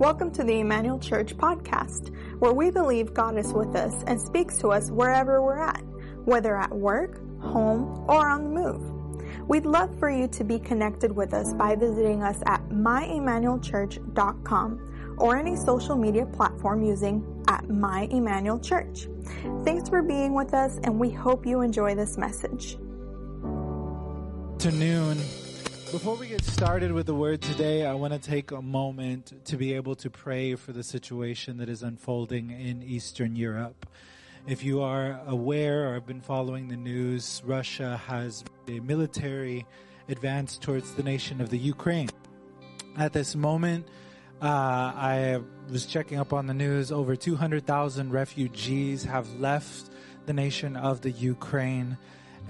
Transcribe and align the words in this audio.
Welcome 0.00 0.32
to 0.32 0.42
the 0.42 0.58
Emmanuel 0.60 0.98
Church 0.98 1.36
podcast, 1.36 2.10
where 2.38 2.54
we 2.54 2.70
believe 2.70 3.12
God 3.12 3.36
is 3.36 3.52
with 3.52 3.76
us 3.76 3.92
and 4.06 4.18
speaks 4.18 4.56
to 4.60 4.68
us 4.68 4.90
wherever 4.90 5.42
we're 5.42 5.58
at, 5.58 5.82
whether 6.24 6.56
at 6.56 6.74
work, 6.74 7.20
home, 7.38 8.06
or 8.08 8.26
on 8.26 8.44
the 8.44 8.48
move. 8.48 8.80
We'd 9.46 9.66
love 9.66 9.94
for 9.98 10.08
you 10.08 10.26
to 10.28 10.42
be 10.42 10.58
connected 10.58 11.14
with 11.14 11.34
us 11.34 11.52
by 11.52 11.76
visiting 11.76 12.22
us 12.22 12.38
at 12.46 12.66
myemmanuelchurch.com 12.70 15.16
or 15.18 15.36
any 15.36 15.54
social 15.54 15.96
media 15.96 16.24
platform 16.24 16.82
using 16.82 17.44
at 17.48 17.68
My 17.68 18.08
Emmanuel 18.10 18.58
Church. 18.58 19.06
Thanks 19.66 19.90
for 19.90 20.02
being 20.02 20.32
with 20.32 20.54
us, 20.54 20.78
and 20.82 20.98
we 20.98 21.10
hope 21.10 21.44
you 21.44 21.60
enjoy 21.60 21.94
this 21.94 22.16
message. 22.16 22.78
Afternoon. 24.54 25.18
Before 25.92 26.14
we 26.14 26.28
get 26.28 26.44
started 26.44 26.92
with 26.92 27.06
the 27.06 27.14
word 27.16 27.42
today, 27.42 27.84
I 27.84 27.94
want 27.94 28.12
to 28.12 28.20
take 28.20 28.52
a 28.52 28.62
moment 28.62 29.32
to 29.46 29.56
be 29.56 29.74
able 29.74 29.96
to 29.96 30.08
pray 30.08 30.54
for 30.54 30.72
the 30.72 30.84
situation 30.84 31.56
that 31.56 31.68
is 31.68 31.82
unfolding 31.82 32.52
in 32.52 32.84
Eastern 32.84 33.34
Europe. 33.34 33.86
If 34.46 34.62
you 34.62 34.82
are 34.82 35.20
aware 35.26 35.88
or 35.88 35.94
have 35.94 36.06
been 36.06 36.20
following 36.20 36.68
the 36.68 36.76
news, 36.76 37.42
Russia 37.44 38.00
has 38.06 38.44
a 38.68 38.78
military 38.78 39.66
advance 40.08 40.58
towards 40.58 40.94
the 40.94 41.02
nation 41.02 41.40
of 41.40 41.50
the 41.50 41.58
Ukraine. 41.58 42.08
At 42.96 43.12
this 43.12 43.34
moment, 43.34 43.88
uh, 44.40 44.46
I 44.46 45.40
was 45.72 45.86
checking 45.86 46.20
up 46.20 46.32
on 46.32 46.46
the 46.46 46.54
news. 46.54 46.92
Over 46.92 47.16
200,000 47.16 48.12
refugees 48.12 49.02
have 49.02 49.28
left 49.40 49.90
the 50.26 50.32
nation 50.32 50.76
of 50.76 51.00
the 51.00 51.10
Ukraine. 51.10 51.98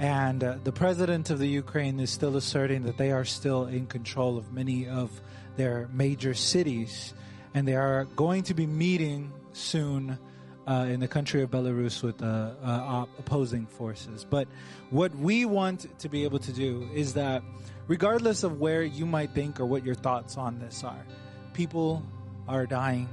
And 0.01 0.43
uh, 0.43 0.57
the 0.65 0.73
president 0.73 1.29
of 1.29 1.39
the 1.39 1.47
Ukraine 1.47 2.01
is 2.01 2.09
still 2.09 2.39
asserting 2.39 2.85
that 2.85 2.97
they 2.97 3.13
are 3.13 3.27
still 3.27 3.67
in 3.67 3.87
control 3.87 4.39
of 4.39 4.51
many 4.51 4.89
of 4.89 5.11
their 5.57 5.91
major 5.93 6.33
cities. 6.33 7.13
And 7.53 7.69
they 7.69 7.75
are 7.75 8.07
going 8.17 8.45
to 8.45 8.55
be 8.55 8.67
meeting 8.67 9.31
soon 9.53 10.19
uh, 10.67 10.87
in 10.89 11.01
the 11.01 11.09
country 11.09 11.43
of 11.43 11.51
Belarus 11.51 12.02
with 12.02 12.23
uh, 12.23 12.52
uh 12.63 13.05
opposing 13.19 13.66
forces. 13.66 14.24
But 14.24 14.49
what 14.89 15.15
we 15.16 15.45
want 15.45 15.99
to 15.99 16.09
be 16.09 16.24
able 16.24 16.39
to 16.39 16.52
do 16.52 16.89
is 16.95 17.13
that, 17.13 17.43
regardless 17.87 18.43
of 18.43 18.59
where 18.59 18.83
you 18.83 19.05
might 19.05 19.35
think 19.35 19.61
or 19.61 19.67
what 19.67 19.85
your 19.85 19.95
thoughts 19.95 20.39
on 20.39 20.61
this 20.61 20.83
are, 20.83 21.05
people 21.52 22.02
are 22.49 22.65
dying, 22.65 23.09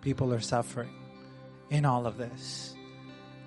people 0.00 0.32
are 0.32 0.40
suffering 0.40 0.94
in 1.68 1.84
all 1.84 2.06
of 2.06 2.16
this. 2.16 2.74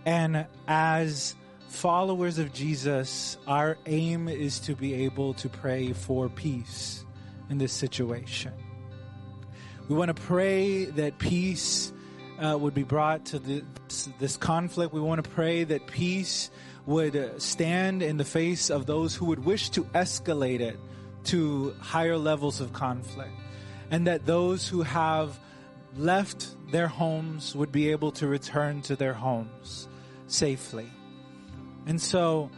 And 0.06 0.46
as 0.68 1.34
followers 1.68 2.40
of 2.40 2.54
Jesus, 2.54 3.38
our 3.48 3.78
aim 3.86 4.28
is 4.28 4.60
to 4.62 4.76
be 4.76 5.06
able 5.06 5.34
to 5.36 5.50
pray 5.50 5.94
for 5.94 6.30
peace 6.30 7.04
in 7.50 7.58
this 7.58 7.74
situation. 7.74 8.54
We 9.88 9.96
want 9.96 10.16
to 10.16 10.22
pray 10.24 10.86
that 10.86 11.20
peace 11.20 11.94
uh, 12.40 12.58
would 12.58 12.74
be 12.74 12.84
brought 12.84 13.26
to 13.26 13.40
this 14.20 14.38
conflict. 14.38 14.94
We 14.94 15.02
want 15.02 15.24
to 15.24 15.30
pray 15.30 15.64
that 15.64 15.88
peace 15.88 16.50
would 16.86 17.16
uh, 17.16 17.40
stand 17.40 18.02
in 18.02 18.18
the 18.18 18.26
face 18.26 18.70
of 18.70 18.86
those 18.86 19.16
who 19.16 19.26
would 19.26 19.46
wish 19.46 19.70
to 19.72 19.84
escalate 19.86 20.60
it 20.60 20.80
to 21.26 21.76
higher 21.80 22.18
levels 22.18 22.62
of 22.62 22.74
conflict. 22.74 23.34
And 23.92 24.08
that 24.08 24.26
those 24.26 24.68
who 24.68 24.82
have 24.82 25.40
left 25.98 26.56
their 26.72 26.88
homes 26.88 27.56
would 27.56 27.72
be 27.72 27.92
able 27.92 28.12
to 28.14 28.28
return 28.28 28.82
to 28.84 28.96
their 28.96 29.14
homes 29.14 29.88
safely. 30.28 30.90
And 31.88 32.02
so, 32.02 32.50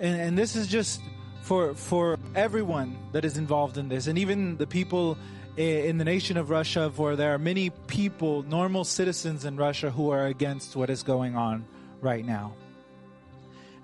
and, 0.00 0.20
and 0.20 0.38
this 0.38 0.56
is 0.56 0.66
just 0.68 1.00
for, 1.42 1.74
for 1.74 2.18
everyone 2.34 2.96
that 3.12 3.24
is 3.24 3.38
involved 3.38 3.78
in 3.78 3.88
this, 3.88 4.06
and 4.06 4.18
even 4.18 4.56
the 4.56 4.66
people 4.66 5.18
in 5.56 5.98
the 5.98 6.04
nation 6.04 6.36
of 6.36 6.48
Russia, 6.50 6.90
for 6.94 7.14
there 7.14 7.34
are 7.34 7.38
many 7.38 7.70
people, 7.86 8.42
normal 8.42 8.84
citizens 8.84 9.44
in 9.44 9.56
Russia, 9.56 9.90
who 9.90 10.10
are 10.10 10.26
against 10.26 10.76
what 10.76 10.88
is 10.88 11.02
going 11.02 11.36
on 11.36 11.64
right 12.00 12.24
now. 12.24 12.54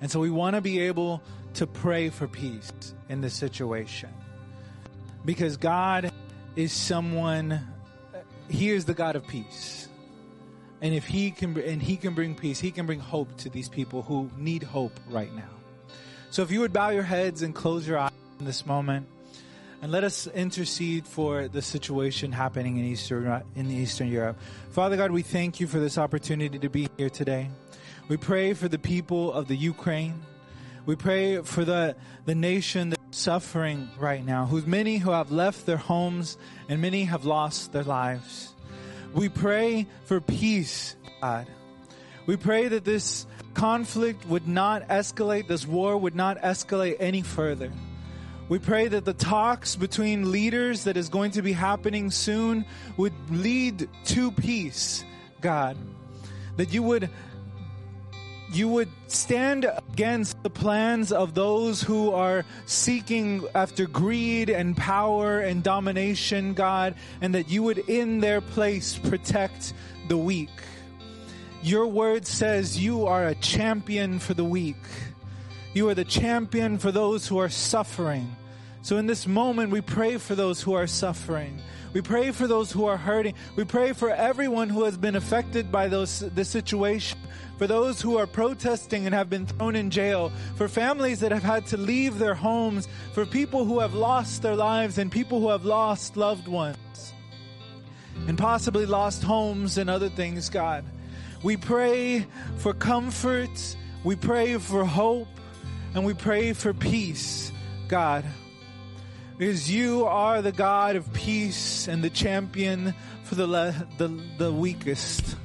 And 0.01 0.11
so 0.11 0.21
we 0.21 0.31
want 0.31 0.55
to 0.57 0.63
be 0.63 0.81
able 0.81 1.23
to 1.55 1.67
pray 1.67 2.09
for 2.09 2.27
peace 2.27 2.73
in 3.09 3.21
this 3.21 3.35
situation. 3.35 4.11
Because 5.25 5.57
God 5.57 6.11
is 6.57 6.73
someone, 6.73 7.61
He 8.49 8.71
is 8.71 8.85
the 8.85 8.95
God 8.95 9.17
of 9.17 9.27
peace. 9.27 9.88
And 10.81 10.95
if 10.95 11.07
he 11.07 11.31
can, 11.31 11.59
and 11.59 11.83
he 11.83 11.97
can 11.97 12.15
bring 12.15 12.35
peace, 12.35 12.61
he 12.61 12.71
can 12.71 12.87
bring 12.87 13.01
hope 13.01 13.37
to 13.39 13.51
these 13.51 13.69
people 13.69 14.03
who 14.03 14.31
need 14.37 14.63
hope 14.63 14.99
right 15.11 15.35
now. 15.35 15.51
So 16.31 16.43
if 16.43 16.51
you 16.51 16.61
would 16.61 16.73
bow 16.73 16.91
your 16.91 17.03
heads 17.03 17.43
and 17.43 17.55
close 17.55 17.87
your 17.87 17.99
eyes 17.99 18.13
in 18.39 18.45
this 18.45 18.65
moment, 18.65 19.09
and 19.81 19.93
let 19.93 20.03
us 20.03 20.27
intercede 20.27 21.07
for 21.07 21.47
the 21.49 21.63
situation 21.63 22.33
happening 22.33 22.79
in 22.79 22.85
Eastern, 22.85 23.43
in 23.55 23.71
Eastern 23.71 24.09
Europe. 24.09 24.37
Father 24.71 24.97
God, 24.97 25.13
we 25.13 25.23
thank 25.23 25.61
you 25.61 25.69
for 25.69 25.79
this 25.79 25.99
opportunity 25.99 26.59
to 26.59 26.69
be 26.69 26.89
here 26.97 27.11
today. 27.11 27.49
We 28.09 28.17
pray 28.17 28.55
for 28.55 28.69
the 28.69 28.79
people 28.79 29.33
of 29.33 29.47
the 29.47 29.57
Ukraine. 29.57 30.21
We 30.85 30.97
pray 30.97 31.43
for 31.43 31.65
the, 31.65 31.95
the 32.25 32.35
nation 32.35 32.91
that's 32.91 33.19
suffering 33.19 33.89
right 33.99 34.25
now, 34.25 34.47
whose 34.47 34.67
many 34.67 34.99
who 34.99 35.11
have 35.11 35.31
left 35.31 35.67
their 35.67 35.77
homes 35.77 36.39
and 36.69 36.81
many 36.81 37.05
have 37.05 37.25
lost 37.25 37.73
their 37.73 37.85
lives. 37.85 38.55
We 39.15 39.29
pray 39.29 39.87
for 40.05 40.21
peace, 40.21 40.97
God. 41.21 41.47
We 42.27 42.37
pray 42.37 42.69
that 42.69 42.85
this 42.85 43.27
conflict 43.55 44.27
would 44.27 44.47
not 44.47 44.89
escalate, 44.89 45.49
this 45.49 45.67
war 45.67 45.97
would 45.97 46.15
not 46.15 46.39
escalate 46.43 46.97
any 47.01 47.23
further. 47.23 47.73
We 48.49 48.59
pray 48.59 48.89
that 48.89 49.05
the 49.05 49.15
talks 49.15 49.77
between 49.77 50.31
leaders 50.31 50.85
that 50.85 50.97
is 50.97 51.09
going 51.09 51.33
to 51.33 51.43
be 51.43 51.53
happening 51.53 52.11
soon 52.11 52.65
would 52.97 53.13
lead 53.31 53.89
to 54.07 54.31
peace, 54.31 55.05
God. 55.41 55.77
That 56.57 56.73
you 56.73 56.83
would 56.83 57.11
you 58.51 58.69
would 58.69 58.89
stand 59.09 59.71
against 59.93 60.43
the 60.43 60.51
plans 60.51 61.13
of 61.13 61.35
those 61.35 61.83
who 61.83 62.11
are 62.13 62.45
seeking 62.67 63.45
after 63.55 63.87
greed 63.87 64.49
and 64.49 64.77
power 64.77 65.41
and 65.41 65.63
domination, 65.63 66.55
God, 66.55 66.95
and 67.21 67.35
that 67.35 67.51
you 67.51 67.63
would 67.65 67.79
in 67.79 68.21
their 68.21 68.41
place 68.41 68.97
protect 68.99 69.75
the 70.09 70.17
weak. 70.17 70.51
Your 71.63 71.87
word 71.87 72.27
says 72.27 72.79
you 72.79 73.07
are 73.07 73.27
a 73.27 73.35
champion 73.35 74.19
for 74.19 74.33
the 74.33 74.45
weak. 74.45 74.77
You 75.75 75.89
are 75.91 75.95
the 75.95 76.05
champion 76.05 76.79
for 76.79 76.91
those 76.91 77.29
who 77.29 77.39
are 77.39 77.51
suffering. 77.51 78.35
So 78.81 78.97
in 78.97 79.07
this 79.07 79.27
moment, 79.27 79.71
we 79.71 79.81
pray 79.81 80.17
for 80.17 80.35
those 80.35 80.63
who 80.63 80.73
are 80.73 80.87
suffering. 80.87 81.61
We 81.93 82.01
pray 82.01 82.31
for 82.31 82.47
those 82.47 82.71
who 82.71 82.87
are 82.87 82.97
hurting. 82.97 83.35
We 83.57 83.65
pray 83.65 83.93
for 83.93 84.11
everyone 84.11 84.69
who 84.69 84.85
has 84.85 84.97
been 84.97 85.17
affected 85.17 85.73
by 85.73 85.89
those, 85.89 86.21
this 86.21 86.49
situation 86.49 87.19
for 87.59 87.67
those 87.67 88.01
who 88.01 88.17
are 88.17 88.27
protesting 88.27 89.05
and 89.05 89.15
have 89.15 89.29
been 89.29 89.45
thrown 89.45 89.75
in 89.75 89.91
jail, 89.91 90.31
for 90.55 90.69
families 90.69 91.21
that 91.21 91.33
have 91.33 91.43
had 91.43 91.67
to 91.67 91.77
leave 91.77 92.19
their 92.19 92.35
homes, 92.35 92.87
for 93.13 93.27
people 93.27 93.65
who 93.65 93.81
have 93.81 93.95
lost 93.95 94.43
their 94.43 94.55
lives 94.55 94.97
and 94.97 95.11
people 95.11 95.41
who 95.41 95.49
have 95.51 95.65
lost 95.65 96.17
loved 96.17 96.47
ones, 96.47 97.13
and 98.29 98.39
possibly 98.39 98.87
lost 98.87 99.25
homes 99.25 99.77
and 99.77 99.91
other 99.91 100.09
things, 100.09 100.49
God. 100.49 100.85
We 101.43 101.57
pray 101.57 102.27
for 102.59 102.73
comfort, 102.73 103.77
we 104.05 104.15
pray 104.15 104.57
for 104.59 104.85
hope, 104.85 105.29
and 105.95 106.05
we 106.05 106.15
pray 106.15 106.53
for 106.53 106.73
peace, 106.73 107.51
God. 107.89 108.25
Because 109.37 109.71
you 109.71 110.05
are 110.05 110.43
the 110.43 110.53
God 110.53 110.97
of 110.97 111.13
peace 111.13 111.89
and 111.89 112.03
the 112.03 112.11
champion 112.11 112.95
for 113.25 113.35
the, 113.37 113.47
the, 113.99 114.09
the 114.39 114.53
weakest. 114.53 115.37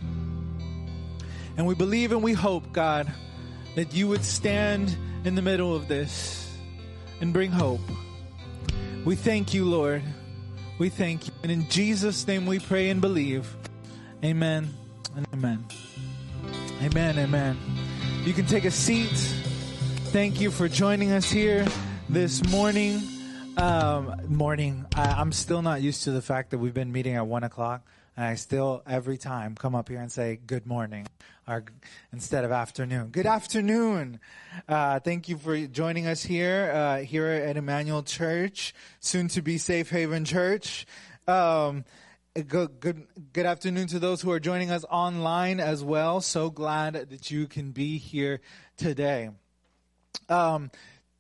And 1.58 1.68
we 1.68 1.76
believe 1.76 2.12
and 2.12 2.24
we 2.24 2.34
hope, 2.34 2.74
God, 2.74 3.12
that 3.76 3.94
you 3.94 4.08
would 4.08 4.24
stand 4.24 4.96
in 5.24 5.36
the 5.36 5.42
middle 5.42 5.76
of 5.76 5.88
this 5.88 6.52
and 7.22 7.32
bring 7.32 7.52
hope. 7.52 7.82
We 9.06 9.16
thank 9.16 9.54
you, 9.54 9.66
Lord. 9.66 10.02
We 10.80 10.90
thank 10.90 11.28
you. 11.28 11.34
And 11.44 11.52
in 11.52 11.70
Jesus' 11.70 12.26
name 12.28 12.46
we 12.46 12.60
pray 12.60 12.90
and 12.90 13.02
believe. 13.02 13.56
Amen 14.24 14.74
and 15.16 15.28
amen. 15.34 15.66
Amen, 16.82 17.20
amen. 17.20 17.58
You 18.24 18.34
can 18.34 18.46
take 18.46 18.66
a 18.66 18.72
seat. 18.72 19.12
Thank 20.12 20.42
you 20.42 20.52
for 20.52 20.68
joining 20.68 21.12
us 21.12 21.30
here 21.30 21.66
this 22.10 22.44
morning. 22.50 23.02
Um, 23.58 24.16
morning. 24.28 24.86
I, 24.96 25.12
I'm 25.12 25.32
still 25.32 25.62
not 25.62 25.82
used 25.82 26.04
to 26.06 26.12
the 26.12 26.22
fact 26.22 26.52
that 26.52 26.58
we've 26.58 26.74
been 26.74 26.92
meeting 26.92 27.16
at 27.16 27.28
one 27.28 27.44
o'clock. 27.44 27.86
And 28.16 28.26
I 28.26 28.36
still, 28.36 28.84
every 28.86 29.18
time, 29.18 29.56
come 29.56 29.74
up 29.74 29.90
here 29.90 30.00
and 30.00 30.12
say 30.12 30.40
good 30.46 30.68
morning 30.68 31.08
or 31.48 31.64
instead 32.12 32.46
of 32.46 32.52
afternoon. 32.52 33.08
Good 33.08 33.26
afternoon. 33.26 34.20
Uh, 34.68 35.00
thank 35.00 35.30
you 35.30 35.38
for 35.38 35.58
joining 35.66 36.06
us 36.06 36.24
here, 36.24 36.72
uh, 36.74 36.98
here 37.00 37.28
at 37.28 37.58
Emmanuel 37.58 38.04
Church, 38.04 38.76
soon 39.00 39.30
to 39.30 39.42
be 39.42 39.58
Safe 39.58 39.90
Haven 39.90 40.26
Church. 40.26 40.86
Um, 41.28 41.86
good, 42.36 42.80
good, 42.80 43.08
good 43.34 43.46
afternoon 43.46 43.88
to 43.88 44.00
those 44.00 44.22
who 44.22 44.32
are 44.32 44.40
joining 44.40 44.70
us 44.70 44.86
online 44.92 45.60
as 45.60 45.84
well. 45.84 46.22
So 46.22 46.52
glad 46.52 46.94
that 46.94 47.32
you 47.32 47.48
can 47.48 47.72
be 47.72 47.98
here 47.98 48.42
today. 48.78 49.32
Um, 50.30 50.70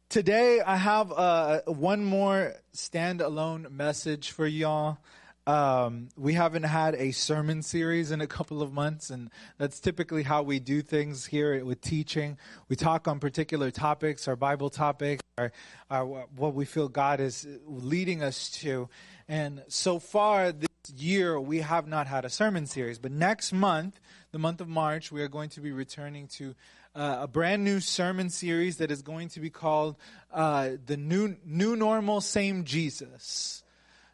today 0.10 0.62
I 0.62 0.78
have 0.78 1.12
uh, 1.12 1.62
one 1.66 2.06
more 2.06 2.54
standalone 2.75 3.72
message 3.72 4.30
for 4.30 4.46
y'all. 4.46 5.00
Um, 5.45 6.07
we 6.16 6.36
haven't 6.36 6.63
had 6.63 6.95
a 6.95 7.12
sermon 7.12 7.63
series 7.63 8.12
in 8.12 8.22
a 8.22 8.28
couple 8.28 8.62
of 8.62 8.72
months, 8.72 9.10
and 9.10 9.30
that's 9.57 9.81
typically 9.81 10.24
how 10.24 10.42
we 10.42 10.60
do 10.60 10.81
things 10.81 11.25
here 11.25 11.66
with 11.66 11.81
teaching. 11.81 12.38
We 12.69 12.78
talk 12.78 13.10
on 13.10 13.19
particular 13.19 13.69
topics, 13.69 14.30
our 14.30 14.38
Bible 14.38 14.69
topics, 14.69 15.22
our, 15.38 15.51
our, 15.92 16.06
what 16.06 16.54
we 16.54 16.63
feel 16.63 16.88
God 16.88 17.19
is 17.19 17.45
leading 17.66 18.24
us 18.24 18.51
to. 18.62 18.88
And 19.28 19.63
so 19.68 20.00
far 20.00 20.54
this 20.54 20.69
year, 20.95 21.38
we 21.38 21.60
have 21.60 21.88
not 21.88 22.07
had 22.07 22.24
a 22.24 22.30
sermon 22.30 22.66
series. 22.66 22.98
But 22.98 23.12
next 23.12 23.51
month, 23.51 24.00
the 24.31 24.39
month 24.39 24.62
of 24.62 24.69
March, 24.69 25.12
we 25.12 25.22
are 25.22 25.28
going 25.28 25.50
to 25.50 25.62
be 25.62 25.74
returning 25.74 26.28
to 26.38 26.56
uh, 26.96 27.18
a 27.22 27.28
brand 27.28 27.66
new 27.66 27.81
sermon 27.81 28.30
series 28.30 28.78
that 28.78 28.92
is 28.92 29.01
going 29.01 29.28
to 29.30 29.42
be 29.42 29.50
called 29.50 29.98
uh, 30.31 30.72
the 30.86 30.96
new 30.96 31.36
new 31.44 31.75
normal 31.75 32.22
same 32.22 32.66
jesus 32.66 33.63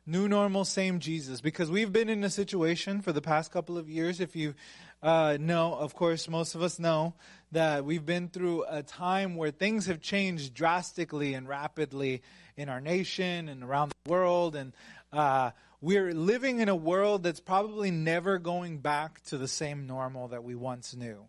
new 0.09 0.27
normal, 0.27 0.65
same 0.65 0.99
Jesus. 0.99 1.39
Because 1.39 1.69
we've 1.69 1.93
been 1.93 2.09
in 2.09 2.23
a 2.23 2.29
situation 2.29 3.01
for 3.01 3.13
the 3.13 3.21
past 3.21 3.51
couple 3.51 3.77
of 3.77 3.89
years, 3.89 4.19
if 4.19 4.35
you 4.35 4.55
uh, 5.03 5.37
know, 5.39 5.75
of 5.75 5.93
course, 5.93 6.27
most 6.27 6.55
of 6.55 6.63
us 6.63 6.79
know 6.79 7.13
that 7.51 7.85
we've 7.85 8.05
been 8.05 8.27
through 8.27 8.65
a 8.67 8.81
time 8.83 9.35
where 9.35 9.51
things 9.51 9.85
have 9.85 10.01
changed 10.01 10.53
drastically 10.53 11.35
and 11.35 11.47
rapidly 11.47 12.23
in 12.57 12.69
our 12.69 12.81
nation 12.81 13.47
and 13.47 13.63
around 13.63 13.91
the 14.03 14.11
world. 14.11 14.55
And 14.55 14.73
uh, 15.13 15.51
we're 15.79 16.13
living 16.13 16.59
in 16.59 16.69
a 16.69 16.75
world 16.75 17.23
that's 17.23 17.39
probably 17.39 17.91
never 17.91 18.39
going 18.39 18.79
back 18.79 19.21
to 19.25 19.37
the 19.37 19.47
same 19.47 19.85
normal 19.85 20.29
that 20.29 20.43
we 20.43 20.55
once 20.55 20.95
knew. 20.95 21.25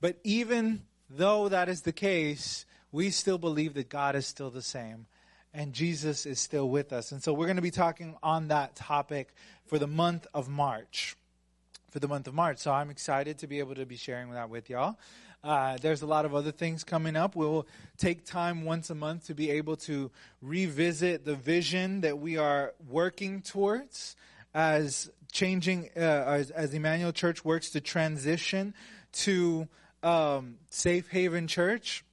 But 0.00 0.18
even 0.24 0.82
though 1.10 1.48
that 1.50 1.68
is 1.68 1.82
the 1.82 1.92
case, 1.92 2.64
we 2.90 3.10
still 3.10 3.38
believe 3.38 3.74
that 3.74 3.88
God 3.88 4.16
is 4.16 4.26
still 4.26 4.50
the 4.50 4.62
same 4.62 5.06
and 5.54 5.72
Jesus 5.72 6.26
is 6.26 6.40
still 6.40 6.68
with 6.68 6.92
us. 6.92 7.12
And 7.12 7.22
so 7.22 7.32
we're 7.32 7.46
going 7.46 7.56
to 7.56 7.62
be 7.62 7.70
talking 7.70 8.16
on 8.22 8.48
that 8.48 8.74
topic 8.74 9.32
for 9.66 9.78
the 9.78 9.86
month 9.86 10.26
of 10.34 10.48
March. 10.48 11.16
For 11.90 12.00
the 12.00 12.08
month 12.08 12.26
of 12.26 12.34
March. 12.34 12.58
So 12.58 12.72
I'm 12.72 12.90
excited 12.90 13.38
to 13.38 13.46
be 13.46 13.60
able 13.60 13.76
to 13.76 13.86
be 13.86 13.96
sharing 13.96 14.32
that 14.32 14.50
with 14.50 14.68
y'all. 14.68 14.98
Uh, 15.44 15.76
there's 15.80 16.02
a 16.02 16.06
lot 16.06 16.24
of 16.24 16.34
other 16.34 16.50
things 16.50 16.82
coming 16.82 17.16
up. 17.16 17.36
We'll 17.36 17.66
take 17.98 18.24
time 18.24 18.64
once 18.64 18.90
a 18.90 18.94
month 18.94 19.26
to 19.26 19.34
be 19.34 19.50
able 19.52 19.76
to 19.76 20.10
revisit 20.42 21.24
the 21.24 21.36
vision 21.36 22.00
that 22.00 22.18
we 22.18 22.36
are 22.36 22.72
working 22.88 23.42
towards 23.42 24.16
as 24.54 25.10
changing, 25.32 25.90
uh, 25.96 26.00
as, 26.00 26.50
as 26.50 26.74
Emmanuel 26.74 27.12
Church 27.12 27.44
works 27.44 27.70
to 27.70 27.80
transition 27.80 28.74
to 29.12 29.68
um, 30.02 30.56
Safe 30.70 31.08
Haven 31.10 31.46
Church. 31.46 32.04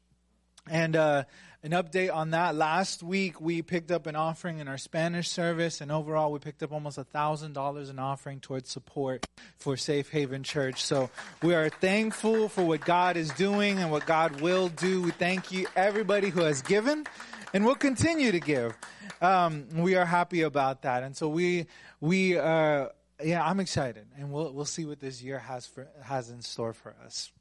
And 0.70 0.96
uh, 0.96 1.24
an 1.64 1.72
update 1.72 2.14
on 2.14 2.32
that. 2.32 2.56
Last 2.56 3.04
week 3.04 3.40
we 3.40 3.62
picked 3.62 3.92
up 3.92 4.08
an 4.08 4.16
offering 4.16 4.58
in 4.60 4.68
our 4.68 4.80
Spanish 4.80 5.30
service, 5.30 5.80
and 5.80 5.92
overall 5.92 6.32
we 6.32 6.40
picked 6.40 6.64
up 6.64 6.72
almost 6.72 6.98
a 6.98 7.04
thousand 7.04 7.54
dollars 7.54 7.90
in 7.90 8.00
offering 8.00 8.40
towards 8.40 8.70
support 8.70 9.28
for 9.58 9.78
Safe 9.78 10.10
Haven 10.10 10.44
Church. 10.44 10.84
So 10.84 11.12
we 11.44 11.54
are 11.54 11.70
thankful 11.70 12.50
for 12.50 12.64
what 12.64 12.82
God 12.82 13.16
is 13.16 13.30
doing 13.32 13.78
and 13.78 13.92
what 13.92 14.06
God 14.08 14.42
will 14.42 14.70
do. 14.70 15.04
We 15.04 15.12
thank 15.12 15.52
you 15.52 15.68
everybody 15.76 16.30
who 16.30 16.42
has 16.42 16.64
given 16.64 17.06
and 17.54 17.64
will 17.64 17.76
continue 17.76 18.32
to 18.32 18.40
give. 18.40 18.76
Um, 19.22 19.68
we 19.76 19.96
are 19.96 20.06
happy 20.06 20.42
about 20.42 20.82
that, 20.82 21.04
and 21.04 21.16
so 21.16 21.30
we 21.30 21.68
we 22.00 22.40
uh, 22.40 22.88
yeah, 23.24 23.46
I'm 23.46 23.60
excited, 23.60 24.08
and 24.18 24.32
we'll 24.32 24.52
we'll 24.52 24.66
see 24.66 24.86
what 24.86 25.00
this 25.00 25.22
year 25.22 25.38
has 25.38 25.68
for 25.68 25.88
has 26.04 26.32
in 26.32 26.42
store 26.42 26.74
for 26.74 26.96
us. 27.06 27.32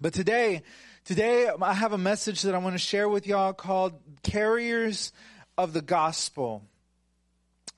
But 0.00 0.12
today, 0.12 0.62
today 1.06 1.48
I 1.62 1.72
have 1.72 1.92
a 1.92 1.98
message 1.98 2.42
that 2.42 2.54
I 2.54 2.58
want 2.58 2.74
to 2.74 2.80
share 2.80 3.08
with 3.08 3.28
y'all 3.28 3.52
called 3.52 3.94
Carriers 4.24 5.12
of 5.56 5.72
the 5.72 5.80
Gospel. 5.80 6.64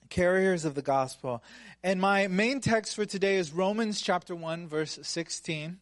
Carriers 0.09 0.65
of 0.65 0.75
the 0.75 0.81
Gospel. 0.81 1.43
And 1.83 2.01
my 2.01 2.27
main 2.29 2.63
text 2.63 2.97
for 2.97 3.05
today 3.05 3.37
is 3.37 3.53
Romans 3.53 4.01
chapter 4.01 4.35
1 4.35 4.67
verse 4.67 4.99
16. 5.03 5.79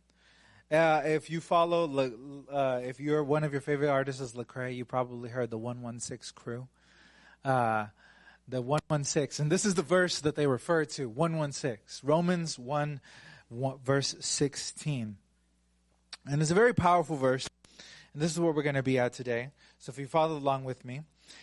Uh, 0.73 1.03
if 1.05 1.31
you 1.31 1.41
follow, 1.41 2.45
uh, 2.51 2.81
if 2.83 2.99
you're 2.99 3.23
one 3.23 3.45
of 3.45 3.53
your 3.53 3.61
favorite 3.61 3.91
artists 3.91 4.21
is 4.21 4.33
Lecrae, 4.33 4.75
you 4.75 4.85
probably 4.85 5.31
heard 5.31 5.49
the 5.49 5.57
116 5.57 6.33
crew. 6.35 6.67
Uh, 7.45 7.87
the 8.49 8.61
116. 8.61 9.45
And 9.45 9.53
this 9.53 9.65
is 9.65 9.77
the 9.77 9.83
verse 9.83 10.19
that 10.21 10.35
they 10.35 10.49
refer 10.49 10.85
to, 10.85 11.09
116. 11.09 12.01
Romans 12.03 12.59
1, 12.59 13.01
1 13.51 13.79
verse 13.85 14.17
16. 14.19 15.19
And 16.29 16.43
it's 16.43 16.51
a 16.51 16.55
very 16.55 16.75
powerful 16.75 17.17
verse. 17.17 17.49
And 18.13 18.23
this 18.23 18.33
is 18.33 18.41
where 18.41 18.53
we're 18.53 18.63
going 18.63 18.75
to 18.75 18.83
be 18.83 18.99
at 18.99 19.13
today. 19.13 19.51
So 19.79 19.91
if 19.91 19.99
you 19.99 20.07
follow 20.07 20.37
along 20.37 20.65
with 20.65 20.85
me, 20.85 21.03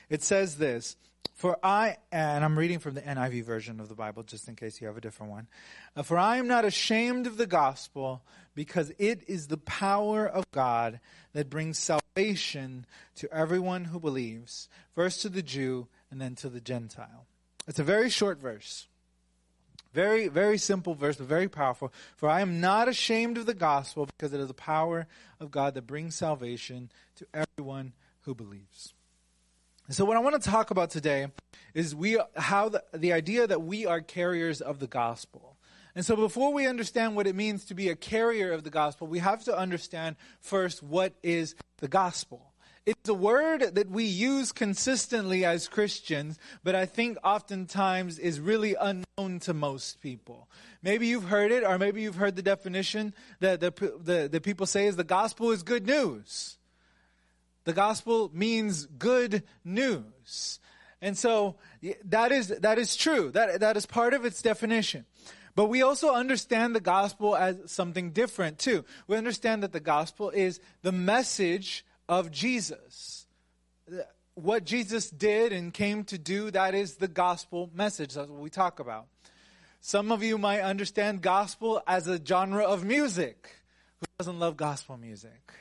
it 0.09 0.24
says 0.24 0.57
this 0.57 0.97
For 1.35 1.57
I, 1.63 1.97
and 2.12 2.44
I'm 2.44 2.57
reading 2.57 2.80
from 2.80 2.95
the 2.95 3.01
NIV 3.01 3.44
version 3.44 3.80
of 3.80 3.89
the 3.89 3.95
Bible, 3.95 4.24
just 4.24 4.47
in 4.47 4.56
case 4.56 4.81
you 4.81 4.88
have 4.88 4.97
a 4.97 5.01
different 5.01 5.31
one. 5.31 5.47
Uh, 5.95 6.03
For 6.03 6.18
I 6.18 6.38
am 6.38 6.47
not 6.47 6.65
ashamed 6.65 7.27
of 7.27 7.38
the 7.38 7.47
gospel, 7.47 8.24
because 8.56 8.91
it 8.97 9.24
is 9.27 9.47
the 9.47 9.57
power 9.57 10.27
of 10.27 10.50
God 10.51 11.00
that 11.33 11.50
brings 11.50 11.80
salvation 11.80 12.85
to 13.15 13.33
everyone 13.33 13.85
who 13.85 14.00
believes, 14.00 14.68
first 14.94 15.21
to 15.21 15.30
the 15.30 15.41
Jew 15.41 15.88
and 16.12 16.19
then 16.19 16.35
to 16.35 16.50
the 16.50 16.62
Gentile. 16.62 17.25
It's 17.68 17.80
a 17.80 17.83
very 17.83 18.09
short 18.09 18.39
verse. 18.39 18.88
Very, 19.94 20.28
very 20.28 20.57
simple 20.57 20.95
verse, 20.95 21.18
but 21.18 21.28
very 21.28 21.48
powerful. 21.48 21.94
For 22.16 22.28
I 22.28 22.42
am 22.42 22.60
not 22.60 22.90
ashamed 22.90 23.38
of 23.38 23.45
the 23.45 23.54
gospel 23.54 24.07
because 24.07 24.34
it 24.34 24.40
is 24.40 24.48
the 24.48 24.54
power 24.54 25.07
of 25.40 25.51
God 25.51 25.75
that 25.75 25.88
brings 25.88 26.16
salvation 26.16 26.92
to 27.16 27.28
everyone 27.34 27.94
who 28.22 28.34
believes. 28.34 28.94
And 29.88 29.95
so 29.95 30.06
what 30.06 30.18
I 30.18 30.22
want 30.22 30.42
to 30.42 30.50
talk 30.50 30.72
about 30.72 30.90
today 30.90 31.28
is 31.74 31.94
we 31.94 32.18
how 32.36 32.69
the, 32.69 32.84
the 32.94 33.13
idea 33.13 33.45
that 33.45 33.62
we 33.62 33.86
are 33.86 34.01
carriers 34.01 34.62
of 34.62 34.80
the 34.80 34.88
gospel. 34.88 35.57
And 35.95 36.04
so 36.04 36.16
before 36.16 36.51
we 36.54 36.66
understand 36.66 37.16
what 37.16 37.28
it 37.28 37.36
means 37.36 37.66
to 37.66 37.75
be 37.75 37.90
a 37.90 37.95
carrier 37.95 38.51
of 38.51 38.63
the 38.63 38.72
gospel, 38.72 39.06
we 39.06 39.19
have 39.19 39.44
to 39.44 39.56
understand 39.56 40.16
first 40.40 40.81
what 40.81 41.13
is 41.22 41.54
the 41.78 41.88
gospel. 41.88 42.53
It's 42.85 43.07
a 43.07 43.13
word 43.13 43.75
that 43.75 43.89
we 43.89 44.03
use 44.03 44.51
consistently 44.51 45.45
as 45.45 45.69
Christians, 45.69 46.38
but 46.65 46.75
I 46.75 46.85
think 46.85 47.18
oftentimes 47.24 48.19
is 48.19 48.41
really 48.41 48.75
unknown 48.75 49.39
to 49.41 49.53
most 49.53 50.01
people. 50.01 50.50
Maybe 50.81 51.07
you've 51.07 51.30
heard 51.30 51.53
it, 51.53 51.63
or 51.63 51.77
maybe 51.77 52.01
you've 52.01 52.15
heard 52.15 52.35
the 52.35 52.41
definition 52.41 53.13
that 53.39 53.62
the, 53.62 53.71
the, 54.03 54.27
the 54.30 54.41
people 54.41 54.65
say 54.65 54.85
is 54.85 54.97
the 54.97 55.06
gospel 55.06 55.51
is 55.51 55.63
good 55.63 55.85
news. 55.85 56.57
The 57.63 57.71
gospel 57.71 58.30
means 58.33 58.85
good 58.85 59.44
news. 59.63 60.59
And 61.01 61.18
so 61.18 61.56
that 62.03 62.33
is, 62.33 62.50
that 62.50 62.77
is 62.77 62.97
true. 62.97 63.31
That, 63.31 63.62
that 63.62 63.77
is 63.77 63.85
part 63.85 64.13
of 64.13 64.25
its 64.25 64.41
definition. 64.41 65.06
But 65.56 65.68
we 65.68 65.83
also 65.83 66.13
understand 66.13 66.75
the 66.75 66.81
gospel 66.81 67.35
as 67.35 67.71
something 67.71 68.11
different 68.11 68.59
too. 68.59 68.83
We 69.07 69.16
understand 69.16 69.63
that 69.63 69.71
the 69.71 69.80
gospel 69.80 70.31
is 70.31 70.59
the 70.81 70.92
message 70.92 71.85
of 72.20 72.32
Jesus. 72.32 73.26
What 74.36 74.66
Jesus 74.66 75.10
did 75.10 75.52
and 75.54 75.74
came 75.74 76.04
to 76.06 76.18
do, 76.18 76.52
that 76.52 76.74
is 76.74 76.96
the 76.96 77.08
gospel 77.08 77.70
message. 77.74 78.14
That's 78.14 78.30
what 78.30 78.40
we 78.40 78.50
talk 78.50 78.80
about. 78.80 79.08
Some 79.82 80.12
of 80.12 80.24
you 80.24 80.38
might 80.38 80.62
understand 80.62 81.22
gospel 81.22 81.82
as 81.86 82.08
a 82.08 82.20
genre 82.24 82.64
of 82.64 82.86
music. 82.86 83.56
Who 84.00 84.06
doesn't 84.18 84.40
love 84.40 84.56
gospel 84.58 84.98
music? 84.98 85.52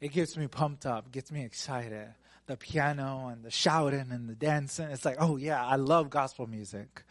It 0.00 0.12
gets 0.12 0.36
me 0.36 0.46
pumped 0.46 0.86
up, 0.86 1.10
gets 1.12 1.32
me 1.32 1.44
excited. 1.44 2.08
The 2.46 2.56
piano 2.56 3.28
and 3.28 3.44
the 3.44 3.50
shouting 3.50 4.06
and 4.10 4.28
the 4.28 4.34
dancing. 4.34 4.88
It's 4.90 5.04
like, 5.04 5.16
oh 5.18 5.36
yeah, 5.36 5.64
I 5.64 5.76
love 5.76 6.10
gospel 6.10 6.46
music. 6.46 7.02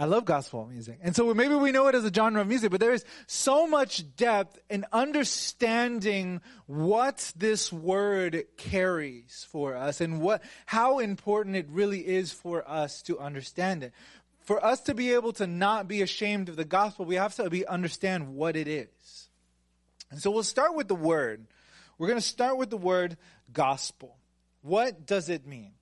I 0.00 0.06
love 0.06 0.24
gospel 0.24 0.64
music. 0.64 0.98
And 1.02 1.14
so 1.14 1.34
maybe 1.34 1.54
we 1.54 1.72
know 1.72 1.86
it 1.88 1.94
as 1.94 2.06
a 2.06 2.12
genre 2.12 2.40
of 2.40 2.48
music, 2.48 2.70
but 2.70 2.80
there 2.80 2.94
is 2.94 3.04
so 3.26 3.66
much 3.66 4.16
depth 4.16 4.58
in 4.70 4.86
understanding 4.94 6.40
what 6.64 7.34
this 7.36 7.70
word 7.70 8.44
carries 8.56 9.46
for 9.50 9.76
us 9.76 10.00
and 10.00 10.22
what, 10.22 10.42
how 10.64 11.00
important 11.00 11.54
it 11.54 11.68
really 11.68 12.00
is 12.00 12.32
for 12.32 12.66
us 12.66 13.02
to 13.02 13.18
understand 13.18 13.82
it. 13.82 13.92
For 14.40 14.64
us 14.64 14.80
to 14.84 14.94
be 14.94 15.12
able 15.12 15.34
to 15.34 15.46
not 15.46 15.86
be 15.86 16.00
ashamed 16.00 16.48
of 16.48 16.56
the 16.56 16.64
gospel, 16.64 17.04
we 17.04 17.16
have 17.16 17.34
to 17.34 17.50
be, 17.50 17.66
understand 17.66 18.34
what 18.34 18.56
it 18.56 18.68
is. 18.68 19.28
And 20.10 20.18
so 20.18 20.30
we'll 20.30 20.44
start 20.44 20.74
with 20.74 20.88
the 20.88 20.94
word. 20.94 21.46
We're 21.98 22.08
going 22.08 22.18
to 22.18 22.26
start 22.26 22.56
with 22.56 22.70
the 22.70 22.78
word 22.78 23.18
gospel. 23.52 24.16
What 24.62 25.04
does 25.04 25.28
it 25.28 25.46
mean? 25.46 25.72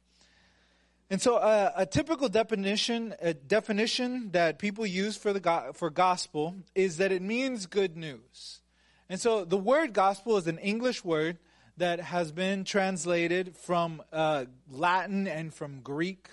And 1.11 1.23
so, 1.23 1.37
uh, 1.37 1.73
a 1.75 1.87
typical 1.87 2.29
definition, 2.29 3.15
a 3.23 3.33
definition 3.33 4.31
that 4.33 4.59
people 4.59 4.85
use 4.85 5.17
for 5.17 5.33
the 5.33 5.41
go- 5.41 5.73
for 5.73 5.89
gospel 5.89 6.57
is 6.75 6.99
that 6.99 7.13
it 7.13 7.23
means 7.23 7.65
good 7.65 7.97
news. 7.97 8.61
And 9.09 9.19
so, 9.19 9.47
the 9.47 9.57
word 9.57 9.95
gospel 9.95 10.37
is 10.37 10.47
an 10.47 10.59
English 10.59 11.03
word 11.03 11.39
that 11.79 12.01
has 12.01 12.31
been 12.31 12.63
translated 12.63 13.57
from 13.57 14.03
uh, 14.13 14.45
Latin 14.71 15.27
and 15.27 15.55
from 15.55 15.81
Greek. 15.81 16.29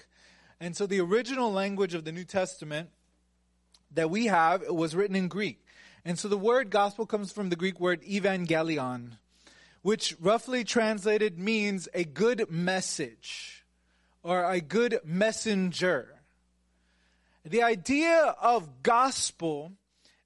And 0.60 0.76
so, 0.76 0.86
the 0.86 1.00
original 1.00 1.54
language 1.54 1.94
of 1.94 2.04
the 2.04 2.12
New 2.12 2.26
Testament 2.26 2.90
that 3.92 4.10
we 4.10 4.26
have 4.26 4.68
was 4.68 4.94
written 4.94 5.16
in 5.16 5.30
Greek. 5.30 5.66
And 6.04 6.20
so, 6.20 6.28
the 6.28 6.38
word 6.38 6.70
gospel 6.70 7.06
comes 7.06 7.32
from 7.32 7.48
the 7.48 7.56
Greek 7.56 7.80
word 7.80 8.02
evangelion, 8.02 9.20
which 9.84 10.18
roughly 10.20 10.66
translated 10.66 11.40
means 11.40 11.88
a 11.94 12.04
good 12.04 12.52
message 12.52 13.65
or 14.26 14.44
a 14.52 14.60
good 14.60 15.00
messenger. 15.06 16.20
The 17.46 17.62
idea 17.62 18.36
of 18.42 18.82
gospel 18.82 19.74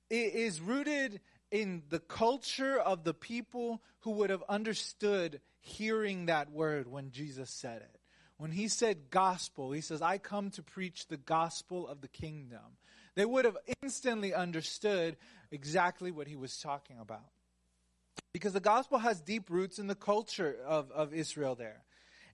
is 0.10 0.62
rooted 0.62 1.20
in 1.52 1.84
the 1.90 2.00
culture 2.00 2.80
of 2.80 3.04
the 3.04 3.14
people 3.14 3.82
who 4.00 4.12
would 4.12 4.30
have 4.30 4.44
understood 4.48 5.42
hearing 5.60 6.28
that 6.28 6.50
word 6.50 6.88
when 6.90 7.12
Jesus 7.12 7.50
said 7.50 7.82
it. 7.82 8.00
When 8.38 8.52
he 8.52 8.70
said 8.70 9.10
gospel, 9.10 9.74
he 9.74 9.82
says, 9.82 10.02
I 10.02 10.18
come 10.18 10.50
to 10.52 10.64
preach 10.64 11.08
the 11.08 11.18
gospel 11.18 11.86
of 11.86 12.00
the 12.00 12.08
kingdom. 12.08 12.78
They 13.16 13.26
would 13.26 13.44
have 13.44 13.58
instantly 13.84 14.34
understood 14.34 15.18
exactly 15.52 16.12
what 16.12 16.30
he 16.30 16.38
was 16.38 16.58
talking 16.58 17.00
about. 17.02 17.28
Because 18.32 18.54
the 18.54 18.62
gospel 18.62 19.00
has 19.00 19.20
deep 19.20 19.50
roots 19.50 19.78
in 19.78 19.88
the 19.88 19.96
culture 19.96 20.56
of, 20.66 20.90
of 20.92 21.14
Israel 21.14 21.56
there. 21.56 21.84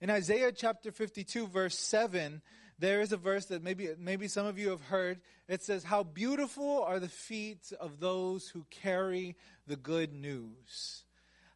In 0.01 0.09
Isaiah 0.09 0.51
chapter 0.51 0.91
52, 0.91 1.47
verse 1.47 1.77
7, 1.77 2.41
there 2.77 3.01
is 3.01 3.13
a 3.13 3.17
verse 3.17 3.45
that 3.45 3.63
maybe, 3.63 3.89
maybe 3.97 4.27
some 4.27 4.45
of 4.45 4.59
you 4.59 4.69
have 4.69 4.81
heard. 4.81 5.21
It 5.47 5.63
says, 5.63 5.83
How 5.83 6.03
beautiful 6.03 6.83
are 6.83 6.99
the 6.99 7.07
feet 7.07 7.71
of 7.79 7.99
those 7.99 8.49
who 8.49 8.65
carry 8.69 9.37
the 9.67 9.77
good 9.77 10.13
news. 10.13 11.03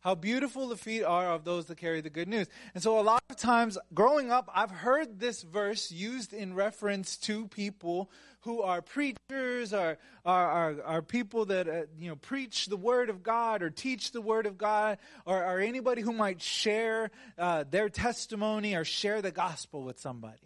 How 0.01 0.15
beautiful 0.15 0.69
the 0.69 0.77
feet 0.77 1.03
are 1.03 1.27
of 1.27 1.43
those 1.43 1.65
that 1.65 1.77
carry 1.77 1.99
the 1.99 2.09
good 2.09 2.29
news. 2.29 2.47
And 2.73 2.81
so, 2.81 2.99
a 2.99 3.01
lot 3.01 3.21
of 3.29 3.35
times 3.35 3.77
growing 3.93 4.31
up, 4.31 4.49
I've 4.55 4.71
heard 4.71 5.19
this 5.19 5.41
verse 5.41 5.91
used 5.91 6.31
in 6.31 6.53
reference 6.53 7.17
to 7.17 7.47
people 7.49 8.09
who 8.41 8.61
are 8.61 8.81
preachers, 8.81 9.73
are, 9.73 9.97
are, 10.25 10.47
are, 10.51 10.83
are 10.83 11.01
people 11.01 11.45
that 11.45 11.67
uh, 11.67 11.81
you 11.97 12.09
know, 12.09 12.15
preach 12.15 12.67
the 12.67 12.77
Word 12.77 13.09
of 13.09 13.21
God 13.23 13.61
or 13.61 13.69
teach 13.69 14.11
the 14.11 14.21
Word 14.21 14.45
of 14.45 14.57
God, 14.57 14.97
or, 15.25 15.43
or 15.43 15.59
anybody 15.59 16.01
who 16.01 16.13
might 16.13 16.41
share 16.41 17.11
uh, 17.37 17.65
their 17.69 17.89
testimony 17.89 18.75
or 18.75 18.85
share 18.85 19.21
the 19.21 19.31
gospel 19.31 19.83
with 19.83 19.99
somebody. 19.99 20.37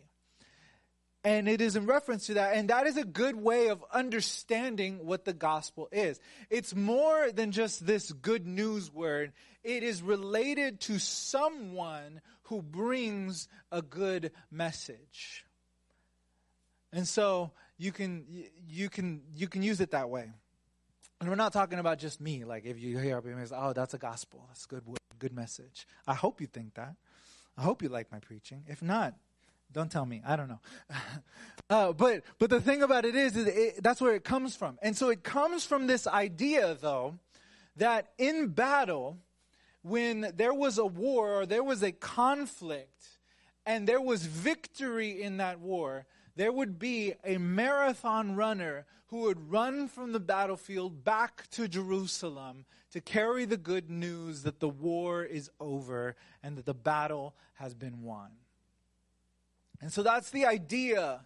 And 1.25 1.47
it 1.47 1.61
is 1.61 1.77
in 1.77 1.85
reference 1.85 2.27
to 2.27 2.33
that. 2.33 2.57
And 2.57 2.69
that 2.69 2.85
is 2.85 2.97
a 2.97 3.05
good 3.05 3.37
way 3.37 3.69
of 3.69 3.83
understanding 3.93 5.05
what 5.05 5.23
the 5.23 5.31
gospel 5.31 5.87
is. 5.91 6.19
It's 6.49 6.75
more 6.75 7.31
than 7.31 7.51
just 7.51 7.85
this 7.85 8.11
good 8.11 8.45
news 8.45 8.91
word. 8.91 9.31
It 9.63 9.83
is 9.83 10.01
related 10.01 10.81
to 10.81 10.99
someone 10.99 12.19
who 12.43 12.61
brings 12.61 13.47
a 13.71 13.81
good 13.81 14.31
message. 14.51 15.45
And 16.91 17.07
so 17.07 17.51
you 17.83 17.91
can, 17.91 18.25
you 18.69 18.89
can, 18.89 19.21
you 19.35 19.47
can 19.47 19.61
use 19.61 19.81
it 19.81 19.91
that 19.91 20.09
way. 20.09 20.29
And 21.19 21.29
we're 21.29 21.35
not 21.35 21.51
talking 21.51 21.79
about 21.79 21.99
just 21.99 22.21
me. 22.21 22.45
Like 22.45 22.65
if 22.65 22.79
you 22.79 22.97
hear 22.97 23.21
say, 23.45 23.55
oh, 23.57 23.73
that's 23.73 23.93
a 23.93 23.97
gospel. 23.97 24.45
That's 24.47 24.65
good, 24.65 24.83
good 25.19 25.33
message. 25.33 25.85
I 26.07 26.13
hope 26.13 26.39
you 26.39 26.47
think 26.47 26.75
that. 26.75 26.95
I 27.57 27.61
hope 27.61 27.81
you 27.81 27.89
like 27.89 28.09
my 28.11 28.19
preaching. 28.19 28.63
If 28.67 28.81
not, 28.81 29.15
don't 29.71 29.91
tell 29.91 30.05
me. 30.05 30.21
I 30.25 30.37
don't 30.37 30.47
know. 30.47 30.59
uh, 31.69 31.93
but 31.93 32.23
but 32.39 32.49
the 32.49 32.61
thing 32.61 32.83
about 32.83 33.05
it 33.05 33.15
is, 33.15 33.35
is 33.35 33.47
it, 33.47 33.83
that's 33.83 33.99
where 33.99 34.15
it 34.15 34.23
comes 34.23 34.55
from. 34.55 34.79
And 34.81 34.95
so 34.95 35.09
it 35.09 35.23
comes 35.23 35.65
from 35.65 35.87
this 35.87 36.07
idea, 36.07 36.77
though, 36.79 37.19
that 37.75 38.11
in 38.17 38.47
battle, 38.47 39.17
when 39.81 40.31
there 40.35 40.53
was 40.53 40.77
a 40.77 40.85
war 40.85 41.41
or 41.41 41.45
there 41.45 41.63
was 41.63 41.83
a 41.83 41.91
conflict, 41.91 43.07
and 43.65 43.87
there 43.87 44.01
was 44.01 44.25
victory 44.25 45.21
in 45.21 45.37
that 45.37 45.59
war, 45.59 46.05
there 46.35 46.51
would 46.51 46.79
be 46.79 47.13
a 47.23 47.37
marathon 47.37 48.35
runner 48.35 48.85
who 49.07 49.21
would 49.21 49.51
run 49.51 49.87
from 49.87 50.11
the 50.11 50.19
battlefield 50.19 51.03
back 51.03 51.47
to 51.51 51.67
Jerusalem 51.67 52.65
to 52.91 53.01
carry 53.01 53.45
the 53.45 53.57
good 53.57 53.89
news 53.89 54.43
that 54.43 54.59
the 54.59 54.69
war 54.69 55.23
is 55.23 55.49
over 55.59 56.15
and 56.41 56.57
that 56.57 56.65
the 56.65 56.73
battle 56.73 57.35
has 57.55 57.73
been 57.73 58.01
won. 58.01 58.31
And 59.81 59.91
so 59.91 60.01
that's 60.01 60.29
the 60.29 60.45
idea 60.45 61.21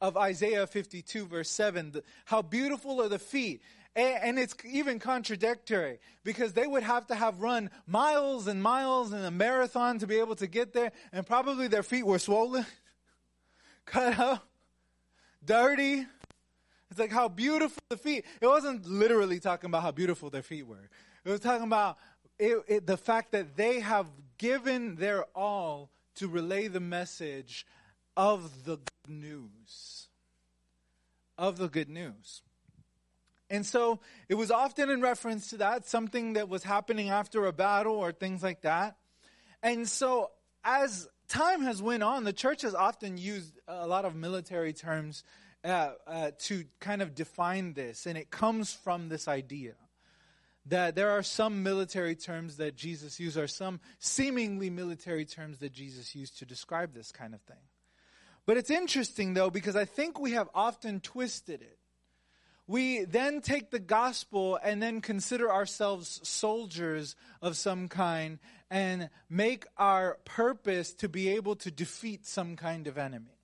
of 0.00 0.16
Isaiah 0.16 0.66
52, 0.66 1.26
verse 1.26 1.50
7. 1.50 2.02
How 2.24 2.42
beautiful 2.42 3.02
are 3.02 3.08
the 3.08 3.18
feet. 3.18 3.62
And 3.94 4.38
it's 4.38 4.54
even 4.64 5.00
contradictory 5.00 5.98
because 6.22 6.52
they 6.52 6.66
would 6.66 6.84
have 6.84 7.08
to 7.08 7.16
have 7.16 7.40
run 7.40 7.70
miles 7.86 8.46
and 8.46 8.62
miles 8.62 9.12
in 9.12 9.24
a 9.24 9.30
marathon 9.30 9.98
to 9.98 10.06
be 10.06 10.20
able 10.20 10.36
to 10.36 10.46
get 10.46 10.72
there, 10.72 10.92
and 11.12 11.26
probably 11.26 11.66
their 11.66 11.82
feet 11.82 12.06
were 12.06 12.20
swollen, 12.20 12.64
cut 13.88 14.18
up, 14.18 14.46
dirty. 15.44 16.06
It's 16.90 16.98
like 16.98 17.12
how 17.12 17.28
beautiful 17.28 17.82
the 17.88 17.96
feet. 17.96 18.24
It 18.40 18.46
wasn't 18.46 18.86
literally 18.86 19.40
talking 19.40 19.68
about 19.68 19.82
how 19.82 19.90
beautiful 19.90 20.30
their 20.30 20.42
feet 20.42 20.66
were. 20.66 20.88
It 21.24 21.30
was 21.30 21.40
talking 21.40 21.66
about 21.66 21.98
it, 22.38 22.62
it, 22.68 22.86
the 22.86 22.96
fact 22.96 23.32
that 23.32 23.56
they 23.56 23.80
have 23.80 24.06
given 24.38 24.96
their 24.96 25.24
all 25.34 25.90
to 26.16 26.28
relay 26.28 26.68
the 26.68 26.80
message 26.80 27.66
of 28.16 28.64
the 28.64 28.76
good 28.76 29.14
news. 29.14 30.08
Of 31.36 31.58
the 31.58 31.68
good 31.68 31.88
news. 31.88 32.42
And 33.50 33.64
so 33.64 34.00
it 34.28 34.34
was 34.34 34.50
often 34.50 34.90
in 34.90 35.00
reference 35.00 35.50
to 35.50 35.58
that, 35.58 35.86
something 35.86 36.34
that 36.34 36.48
was 36.48 36.62
happening 36.62 37.10
after 37.10 37.46
a 37.46 37.52
battle 37.52 37.96
or 37.96 38.12
things 38.12 38.42
like 38.42 38.62
that. 38.62 38.96
And 39.62 39.88
so 39.88 40.30
as 40.64 41.08
time 41.28 41.62
has 41.62 41.80
went 41.82 42.02
on, 42.02 42.24
the 42.24 42.32
church 42.32 42.62
has 42.62 42.74
often 42.74 43.18
used 43.18 43.58
a 43.66 43.86
lot 43.86 44.04
of 44.04 44.14
military 44.14 44.72
terms 44.72 45.22
uh, 45.64 45.90
uh, 46.06 46.30
to 46.38 46.64
kind 46.80 47.02
of 47.02 47.14
define 47.14 47.74
this, 47.74 48.06
and 48.06 48.16
it 48.16 48.30
comes 48.30 48.72
from 48.72 49.08
this 49.08 49.28
idea 49.28 49.74
that 50.66 50.94
there 50.94 51.10
are 51.10 51.22
some 51.22 51.62
military 51.62 52.14
terms 52.14 52.58
that 52.58 52.76
Jesus 52.76 53.18
used, 53.18 53.36
or 53.36 53.46
some 53.46 53.80
seemingly 53.98 54.70
military 54.70 55.24
terms 55.24 55.58
that 55.58 55.72
Jesus 55.72 56.14
used 56.14 56.38
to 56.38 56.44
describe 56.44 56.92
this 56.92 57.10
kind 57.10 57.34
of 57.34 57.40
thing. 57.42 57.56
But 58.44 58.56
it's 58.56 58.70
interesting 58.70 59.34
though, 59.34 59.50
because 59.50 59.76
I 59.76 59.84
think 59.84 60.18
we 60.18 60.32
have 60.32 60.48
often 60.54 61.00
twisted 61.00 61.62
it. 61.62 61.77
We 62.68 63.04
then 63.04 63.40
take 63.40 63.70
the 63.70 63.78
gospel 63.78 64.58
and 64.62 64.82
then 64.82 65.00
consider 65.00 65.50
ourselves 65.50 66.20
soldiers 66.22 67.16
of 67.40 67.56
some 67.56 67.88
kind 67.88 68.38
and 68.70 69.08
make 69.30 69.64
our 69.78 70.18
purpose 70.26 70.92
to 70.96 71.08
be 71.08 71.30
able 71.30 71.56
to 71.56 71.70
defeat 71.70 72.26
some 72.26 72.56
kind 72.56 72.86
of 72.86 72.98
enemy. 72.98 73.38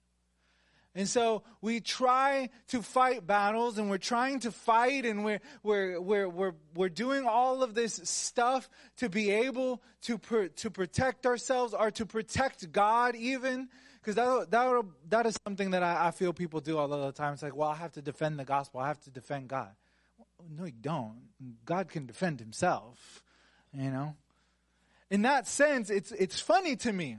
And 0.97 1.09
so 1.09 1.43
we 1.61 1.81
try 1.81 2.51
to 2.69 2.81
fight 2.81 3.27
battles 3.27 3.79
and 3.79 3.91
we're 3.91 3.99
trying 3.99 4.41
to 4.41 4.53
fight 4.53 5.05
and 5.05 5.25
we're, 5.25 5.41
we're, 5.65 6.01
we're, 6.01 6.29
we're, 6.29 6.55
we're 6.75 6.89
doing 6.89 7.27
all 7.27 7.65
of 7.65 7.75
this 7.75 8.01
stuff 8.05 8.69
to 8.99 9.09
be 9.09 9.31
able 9.31 9.83
to, 10.03 10.19
per, 10.19 10.49
to 10.49 10.71
protect 10.71 11.27
ourselves 11.27 11.75
or 11.75 11.91
to 11.93 12.07
protect 12.07 12.71
God 12.71 13.17
even. 13.17 13.71
Because 14.05 14.17
that, 14.17 14.51
that, 14.51 14.85
that 15.09 15.27
is 15.27 15.39
something 15.47 15.71
that 15.71 15.83
I, 15.83 16.09
I, 16.09 16.11
feel 16.11 16.35
people 16.35 16.61
do 16.61 16.77
all 16.77 16.89
the 16.89 17.13
time. 17.13 17.33
It's 17.33 17.43
like, 17.43 17.57
well, 17.57 17.71
I 17.71 17.77
have 17.77 17.93
to 17.93 18.03
defend 18.03 18.39
the 18.39 18.45
gospel. 18.45 18.81
I 18.81 18.89
have 18.89 19.01
to 19.05 19.11
defend 19.11 19.49
God. 19.49 19.71
No, 20.55 20.67
you 20.67 20.73
don't. 20.79 21.23
God 21.65 21.89
can 21.89 22.05
defend 22.05 22.39
himself, 22.39 23.23
you 23.73 23.91
know? 23.91 24.15
In 25.11 25.23
that 25.23 25.49
sense, 25.49 25.89
it's, 25.89 26.13
it's 26.13 26.39
funny 26.39 26.77
to 26.77 26.93
me 26.93 27.17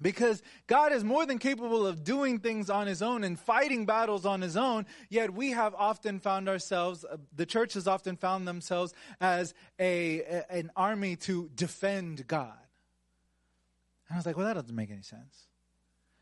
because 0.00 0.42
God 0.66 0.92
is 0.92 1.04
more 1.04 1.26
than 1.26 1.38
capable 1.38 1.86
of 1.86 2.02
doing 2.02 2.38
things 2.38 2.70
on 2.70 2.86
his 2.86 3.02
own 3.02 3.22
and 3.22 3.38
fighting 3.38 3.84
battles 3.84 4.24
on 4.24 4.40
his 4.40 4.56
own, 4.56 4.86
yet 5.10 5.34
we 5.34 5.50
have 5.50 5.74
often 5.74 6.18
found 6.18 6.48
ourselves, 6.48 7.04
uh, 7.04 7.18
the 7.34 7.44
church 7.44 7.74
has 7.74 7.86
often 7.86 8.16
found 8.16 8.48
themselves 8.48 8.94
as 9.20 9.52
a, 9.78 10.20
a, 10.20 10.44
an 10.50 10.70
army 10.76 11.16
to 11.16 11.50
defend 11.54 12.26
God. 12.26 12.56
And 14.08 14.14
I 14.14 14.16
was 14.16 14.24
like, 14.24 14.36
well, 14.36 14.46
that 14.46 14.54
doesn't 14.54 14.74
make 14.74 14.90
any 14.90 15.02
sense. 15.02 15.46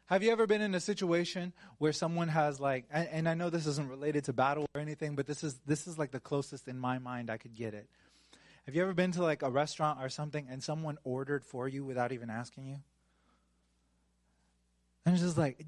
Have 0.06 0.22
you 0.22 0.30
ever 0.30 0.46
been 0.46 0.60
in 0.60 0.74
a 0.74 0.80
situation 0.80 1.52
where 1.78 1.92
someone 1.92 2.28
has 2.28 2.60
like, 2.60 2.84
and, 2.90 3.08
and, 3.10 3.28
I 3.28 3.34
know 3.34 3.50
this 3.50 3.66
isn't 3.66 3.88
related 3.88 4.24
to 4.24 4.32
battle 4.32 4.66
or 4.74 4.80
anything, 4.80 5.14
but 5.14 5.26
this 5.26 5.42
is 5.42 5.58
this 5.64 5.86
is 5.86 5.98
like 5.98 6.10
the 6.10 6.20
closest 6.20 6.68
in 6.68 6.78
my 6.78 6.98
mind 6.98 7.30
I 7.30 7.38
could 7.38 7.54
get 7.54 7.72
it. 7.72 7.88
Have 8.66 8.74
you 8.74 8.82
ever 8.82 8.92
been 8.92 9.12
to 9.12 9.22
like 9.22 9.42
a 9.42 9.50
restaurant 9.50 9.98
or 10.00 10.08
something 10.08 10.46
and 10.50 10.62
someone 10.62 10.98
ordered 11.04 11.44
for 11.44 11.66
you 11.66 11.84
without 11.84 12.12
even 12.12 12.30
asking 12.30 12.66
you? 12.66 12.76
And 15.04 15.14
it's 15.14 15.24
just 15.24 15.38
like, 15.38 15.64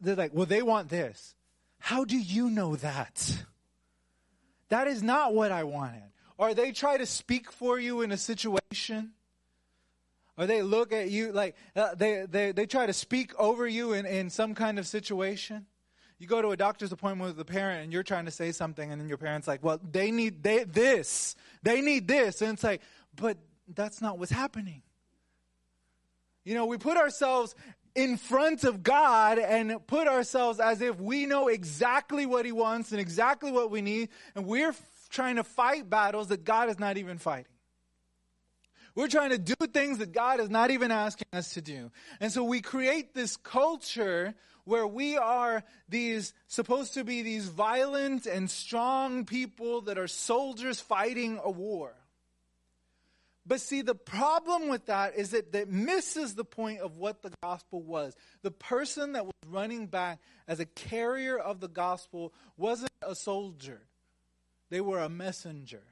they're 0.00 0.16
like, 0.16 0.32
well, 0.34 0.46
they 0.46 0.62
want 0.62 0.88
this. 0.88 1.34
How 1.78 2.04
do 2.04 2.18
you 2.18 2.50
know 2.50 2.76
that? 2.76 3.44
That 4.68 4.88
is 4.88 5.02
not 5.02 5.34
what 5.34 5.52
I 5.52 5.64
wanted. 5.64 6.02
Or 6.38 6.52
they 6.52 6.72
try 6.72 6.98
to 6.98 7.06
speak 7.06 7.50
for 7.50 7.78
you 7.78 8.02
in 8.02 8.12
a 8.12 8.16
situation 8.16 9.12
or 10.38 10.46
they 10.46 10.62
look 10.62 10.92
at 10.92 11.10
you 11.10 11.32
like 11.32 11.56
uh, 11.74 11.94
they, 11.94 12.26
they, 12.28 12.52
they 12.52 12.66
try 12.66 12.86
to 12.86 12.92
speak 12.92 13.34
over 13.38 13.66
you 13.66 13.92
in, 13.92 14.06
in 14.06 14.30
some 14.30 14.54
kind 14.54 14.78
of 14.78 14.86
situation. 14.86 15.66
You 16.18 16.26
go 16.26 16.40
to 16.40 16.48
a 16.48 16.56
doctor's 16.56 16.92
appointment 16.92 17.36
with 17.36 17.40
a 17.40 17.44
parent 17.44 17.84
and 17.84 17.92
you're 17.92 18.02
trying 18.02 18.24
to 18.24 18.30
say 18.30 18.52
something, 18.52 18.90
and 18.90 19.00
then 19.00 19.08
your 19.08 19.18
parent's 19.18 19.46
like, 19.46 19.62
Well, 19.62 19.80
they 19.90 20.10
need 20.10 20.42
they, 20.42 20.64
this, 20.64 21.36
they 21.62 21.80
need 21.80 22.08
this. 22.08 22.42
And 22.42 22.52
it's 22.52 22.64
like, 22.64 22.82
But 23.14 23.38
that's 23.74 24.00
not 24.00 24.18
what's 24.18 24.32
happening. 24.32 24.82
You 26.44 26.54
know, 26.54 26.66
we 26.66 26.78
put 26.78 26.96
ourselves 26.96 27.54
in 27.94 28.18
front 28.18 28.64
of 28.64 28.82
God 28.82 29.38
and 29.38 29.84
put 29.86 30.06
ourselves 30.06 30.60
as 30.60 30.80
if 30.80 31.00
we 31.00 31.26
know 31.26 31.48
exactly 31.48 32.26
what 32.26 32.44
He 32.44 32.52
wants 32.52 32.92
and 32.92 33.00
exactly 33.00 33.50
what 33.50 33.70
we 33.70 33.80
need, 33.80 34.10
and 34.34 34.46
we're 34.46 34.68
f- 34.68 34.82
trying 35.08 35.36
to 35.36 35.44
fight 35.44 35.88
battles 35.88 36.28
that 36.28 36.44
God 36.44 36.68
is 36.68 36.78
not 36.78 36.98
even 36.98 37.18
fighting. 37.18 37.55
We're 38.96 39.08
trying 39.08 39.30
to 39.30 39.38
do 39.38 39.54
things 39.72 39.98
that 39.98 40.12
God 40.12 40.40
is 40.40 40.48
not 40.48 40.70
even 40.70 40.90
asking 40.90 41.28
us 41.34 41.52
to 41.54 41.60
do. 41.60 41.92
And 42.18 42.32
so 42.32 42.42
we 42.42 42.62
create 42.62 43.14
this 43.14 43.36
culture 43.36 44.34
where 44.64 44.86
we 44.86 45.18
are 45.18 45.62
these 45.86 46.32
supposed 46.48 46.94
to 46.94 47.04
be 47.04 47.20
these 47.20 47.46
violent 47.46 48.24
and 48.24 48.50
strong 48.50 49.26
people 49.26 49.82
that 49.82 49.98
are 49.98 50.08
soldiers 50.08 50.80
fighting 50.80 51.38
a 51.44 51.50
war. 51.50 51.92
But 53.44 53.60
see, 53.60 53.82
the 53.82 53.94
problem 53.94 54.68
with 54.68 54.86
that 54.86 55.14
is 55.14 55.30
that 55.30 55.52
that 55.52 55.68
misses 55.68 56.34
the 56.34 56.44
point 56.44 56.80
of 56.80 56.96
what 56.96 57.22
the 57.22 57.30
gospel 57.42 57.82
was. 57.82 58.16
The 58.42 58.50
person 58.50 59.12
that 59.12 59.26
was 59.26 59.34
running 59.46 59.86
back 59.86 60.20
as 60.48 60.58
a 60.58 60.66
carrier 60.66 61.38
of 61.38 61.60
the 61.60 61.68
gospel 61.68 62.32
wasn't 62.56 62.90
a 63.02 63.14
soldier, 63.14 63.82
they 64.70 64.80
were 64.80 65.00
a 65.00 65.10
messenger. 65.10 65.82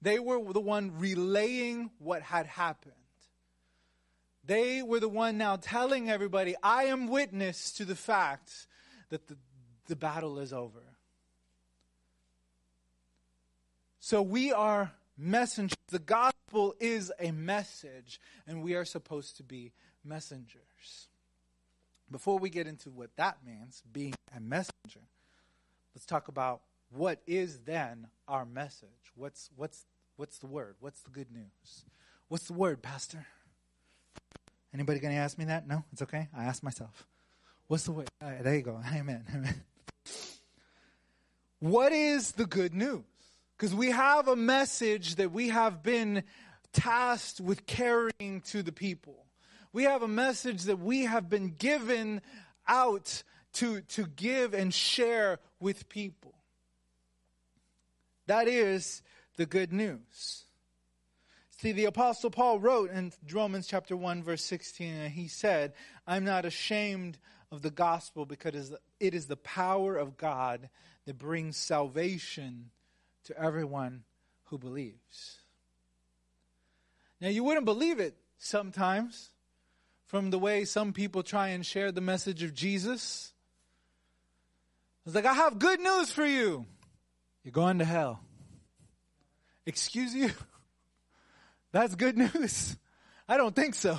They 0.00 0.18
were 0.18 0.52
the 0.52 0.60
one 0.60 0.98
relaying 0.98 1.90
what 1.98 2.22
had 2.22 2.46
happened. 2.46 2.94
They 4.44 4.82
were 4.82 5.00
the 5.00 5.08
one 5.08 5.36
now 5.36 5.56
telling 5.56 6.08
everybody, 6.08 6.54
I 6.62 6.84
am 6.84 7.08
witness 7.08 7.72
to 7.72 7.84
the 7.84 7.96
fact 7.96 8.66
that 9.10 9.26
the, 9.28 9.36
the 9.86 9.96
battle 9.96 10.38
is 10.38 10.52
over. 10.52 10.82
So 14.00 14.22
we 14.22 14.52
are 14.52 14.92
messengers. 15.18 15.76
The 15.88 15.98
gospel 15.98 16.74
is 16.80 17.12
a 17.20 17.30
message, 17.32 18.20
and 18.46 18.62
we 18.62 18.74
are 18.74 18.86
supposed 18.86 19.36
to 19.36 19.42
be 19.42 19.72
messengers. 20.02 21.08
Before 22.10 22.38
we 22.38 22.48
get 22.48 22.66
into 22.66 22.90
what 22.90 23.10
that 23.16 23.38
means, 23.44 23.82
being 23.92 24.14
a 24.34 24.40
messenger, 24.40 25.02
let's 25.94 26.06
talk 26.06 26.28
about 26.28 26.62
what 26.90 27.20
is 27.26 27.60
then 27.60 28.08
our 28.26 28.44
message. 28.44 28.88
What's 29.14 29.50
what's 29.56 29.86
what's 30.16 30.38
the 30.38 30.46
word? 30.46 30.76
What's 30.80 31.00
the 31.00 31.10
good 31.10 31.30
news? 31.32 31.84
What's 32.28 32.46
the 32.46 32.52
word, 32.52 32.82
Pastor? 32.82 33.26
Anybody 34.74 35.00
going 35.00 35.14
to 35.14 35.20
ask 35.20 35.38
me 35.38 35.46
that? 35.46 35.66
No, 35.66 35.84
it's 35.92 36.02
okay. 36.02 36.28
I 36.36 36.44
ask 36.44 36.62
myself. 36.62 37.06
What's 37.68 37.84
the 37.84 37.92
word? 37.92 38.08
There 38.20 38.54
you 38.54 38.62
go. 38.62 38.80
Amen. 38.94 39.24
Amen. 39.34 39.62
What 41.60 41.92
is 41.92 42.32
the 42.32 42.46
good 42.46 42.74
news? 42.74 43.02
Because 43.56 43.74
we 43.74 43.90
have 43.90 44.28
a 44.28 44.36
message 44.36 45.16
that 45.16 45.32
we 45.32 45.48
have 45.48 45.82
been 45.82 46.22
tasked 46.72 47.40
with 47.40 47.66
carrying 47.66 48.42
to 48.46 48.62
the 48.62 48.72
people. 48.72 49.26
We 49.72 49.84
have 49.84 50.02
a 50.02 50.08
message 50.08 50.64
that 50.64 50.78
we 50.78 51.04
have 51.04 51.28
been 51.28 51.48
given 51.48 52.20
out 52.68 53.22
to, 53.54 53.80
to 53.80 54.06
give 54.06 54.54
and 54.54 54.72
share 54.72 55.40
with 55.60 55.88
people. 55.88 56.34
That 58.28 58.46
is 58.46 59.02
the 59.36 59.46
good 59.46 59.72
news. 59.72 60.44
See, 61.60 61.72
the 61.72 61.86
Apostle 61.86 62.30
Paul 62.30 62.60
wrote 62.60 62.90
in 62.90 63.12
Romans 63.32 63.66
chapter 63.66 63.96
1, 63.96 64.22
verse 64.22 64.44
16, 64.44 64.94
and 64.94 65.10
he 65.10 65.28
said, 65.28 65.72
I'm 66.06 66.24
not 66.24 66.44
ashamed 66.44 67.18
of 67.50 67.62
the 67.62 67.70
gospel 67.70 68.26
because 68.26 68.74
it 69.00 69.14
is 69.14 69.26
the 69.26 69.36
power 69.36 69.96
of 69.96 70.18
God 70.18 70.68
that 71.06 71.18
brings 71.18 71.56
salvation 71.56 72.70
to 73.24 73.42
everyone 73.42 74.04
who 74.44 74.58
believes. 74.58 75.38
Now, 77.22 77.28
you 77.28 77.42
wouldn't 77.42 77.64
believe 77.64 77.98
it 77.98 78.14
sometimes 78.36 79.30
from 80.04 80.28
the 80.28 80.38
way 80.38 80.66
some 80.66 80.92
people 80.92 81.22
try 81.22 81.48
and 81.48 81.64
share 81.64 81.92
the 81.92 82.02
message 82.02 82.42
of 82.42 82.52
Jesus. 82.52 83.32
It's 85.06 85.14
like, 85.14 85.24
I 85.24 85.32
have 85.32 85.58
good 85.58 85.80
news 85.80 86.12
for 86.12 86.26
you. 86.26 86.66
You're 87.48 87.64
going 87.64 87.78
to 87.78 87.86
hell. 87.86 88.20
Excuse 89.64 90.14
you? 90.14 90.30
That's 91.72 91.94
good 91.94 92.18
news. 92.18 92.76
I 93.26 93.38
don't 93.38 93.56
think 93.56 93.74
so. 93.74 93.98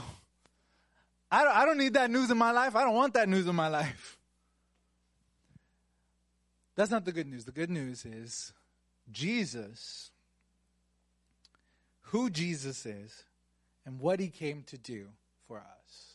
I 1.32 1.44
don't, 1.44 1.56
I 1.56 1.66
don't 1.66 1.80
need 1.80 1.96
that 1.96 2.12
news 2.12 2.30
in 2.30 2.38
my 2.38 2.52
life. 2.52 2.76
I 2.76 2.84
don't 2.84 2.94
want 2.94 3.16
that 3.16 3.28
news 3.28 3.48
in 3.48 3.56
my 3.56 3.68
life. 3.68 4.20
That's 6.76 6.92
not 6.92 7.06
the 7.06 7.12
good 7.12 7.26
news. 7.26 7.46
The 7.46 7.52
good 7.52 7.72
news 7.72 8.06
is 8.06 8.54
Jesus, 9.12 10.12
who 12.02 12.30
Jesus 12.30 12.86
is, 12.86 13.24
and 13.84 14.00
what 14.00 14.20
he 14.20 14.28
came 14.28 14.62
to 14.68 14.78
do 14.78 15.08
for 15.48 15.58
us. 15.58 16.14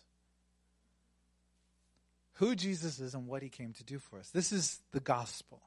Who 2.34 2.54
Jesus 2.54 3.00
is 3.00 3.12
and 3.12 3.26
what 3.26 3.42
he 3.42 3.48
came 3.48 3.72
to 3.72 3.82
do 3.82 3.98
for 3.98 4.20
us. 4.20 4.30
This 4.30 4.52
is 4.52 4.78
the 4.92 5.00
gospel. 5.00 5.60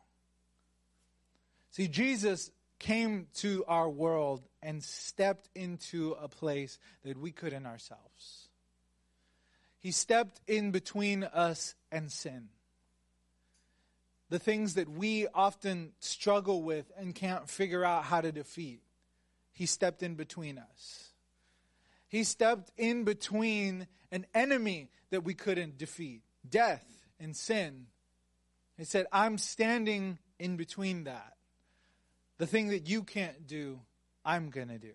See, 1.77 1.87
Jesus 1.87 2.49
came 2.79 3.27
to 3.35 3.63
our 3.67 3.87
world 3.87 4.41
and 4.63 4.83
stepped 4.83 5.47
into 5.53 6.15
a 6.19 6.27
place 6.27 6.79
that 7.03 7.19
we 7.19 7.31
couldn't 7.31 7.67
ourselves. 7.67 8.47
He 9.77 9.91
stepped 9.91 10.41
in 10.47 10.71
between 10.71 11.23
us 11.23 11.75
and 11.91 12.11
sin 12.11 12.49
the 14.29 14.39
things 14.39 14.73
that 14.73 14.89
we 14.89 15.27
often 15.35 15.91
struggle 15.99 16.63
with 16.63 16.91
and 16.97 17.13
can't 17.13 17.47
figure 17.47 17.85
out 17.85 18.05
how 18.05 18.21
to 18.21 18.31
defeat. 18.31 18.81
He 19.53 19.67
stepped 19.67 20.01
in 20.01 20.15
between 20.15 20.57
us. 20.57 21.11
He 22.07 22.23
stepped 22.23 22.71
in 22.75 23.03
between 23.03 23.85
an 24.11 24.25
enemy 24.33 24.89
that 25.11 25.23
we 25.23 25.35
couldn't 25.35 25.77
defeat 25.77 26.23
death 26.49 26.85
and 27.19 27.35
sin. 27.35 27.85
He 28.79 28.83
said, 28.83 29.05
I'm 29.11 29.37
standing 29.37 30.17
in 30.39 30.57
between 30.57 31.03
that. 31.03 31.36
The 32.37 32.47
thing 32.47 32.69
that 32.69 32.87
you 32.87 33.03
can't 33.03 33.47
do, 33.47 33.79
I'm 34.23 34.49
going 34.49 34.67
to 34.67 34.77
do. 34.77 34.93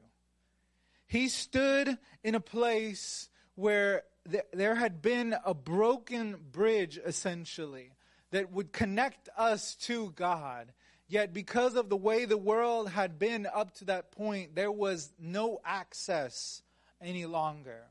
He 1.06 1.28
stood 1.28 1.98
in 2.22 2.34
a 2.34 2.40
place 2.40 3.28
where 3.54 4.04
th- 4.30 4.44
there 4.52 4.74
had 4.74 5.02
been 5.02 5.34
a 5.44 5.54
broken 5.54 6.36
bridge, 6.52 6.98
essentially 7.04 7.92
that 8.30 8.50
would 8.50 8.72
connect 8.72 9.28
us 9.36 9.76
to 9.76 10.10
God. 10.12 10.72
Yet, 11.06 11.34
because 11.34 11.74
of 11.74 11.90
the 11.90 11.96
way 11.96 12.24
the 12.24 12.38
world 12.38 12.88
had 12.88 13.18
been 13.18 13.46
up 13.46 13.74
to 13.76 13.84
that 13.86 14.12
point, 14.12 14.54
there 14.54 14.72
was 14.72 15.12
no 15.18 15.60
access 15.64 16.62
any 17.00 17.26
longer. 17.26 17.82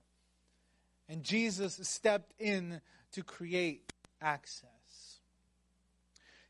And 1.07 1.23
Jesus 1.23 1.79
stepped 1.83 2.33
in 2.39 2.81
to 3.11 3.23
create 3.23 3.93
access. 4.19 4.69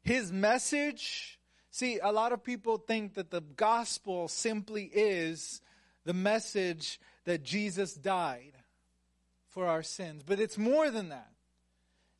His 0.02 0.32
message, 0.32 1.40
see, 1.72 2.00
a 2.00 2.12
lot 2.12 2.32
of 2.32 2.44
people 2.44 2.78
think 2.78 3.16
that 3.16 3.32
the 3.32 3.42
gospel 3.42 4.28
simply 4.28 4.84
is 4.94 5.62
the 6.04 6.14
message 6.14 7.00
that 7.26 7.44
Jesus 7.44 7.94
died 7.96 8.54
for 9.48 9.66
our 9.66 9.84
sins, 9.84 10.24
but 10.26 10.40
it's 10.40 10.58
more 10.58 10.92
than 10.92 11.10
that. 11.10 11.32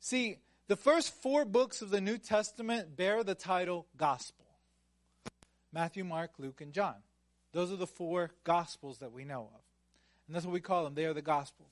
See, 0.00 0.38
the 0.68 0.76
first 0.76 1.14
four 1.22 1.44
books 1.44 1.82
of 1.82 1.90
the 1.90 2.00
New 2.00 2.18
Testament 2.18 2.96
bear 2.96 3.22
the 3.22 3.34
title 3.34 3.86
Gospel 3.96 4.46
Matthew, 5.72 6.04
Mark, 6.04 6.32
Luke, 6.38 6.60
and 6.60 6.72
John. 6.72 6.96
Those 7.52 7.72
are 7.72 7.76
the 7.76 7.86
four 7.86 8.30
Gospels 8.44 8.98
that 8.98 9.12
we 9.12 9.24
know 9.24 9.50
of. 9.54 9.60
And 10.26 10.34
that's 10.34 10.44
what 10.44 10.52
we 10.52 10.60
call 10.60 10.84
them. 10.84 10.94
They 10.94 11.06
are 11.06 11.14
the 11.14 11.22
Gospels. 11.22 11.68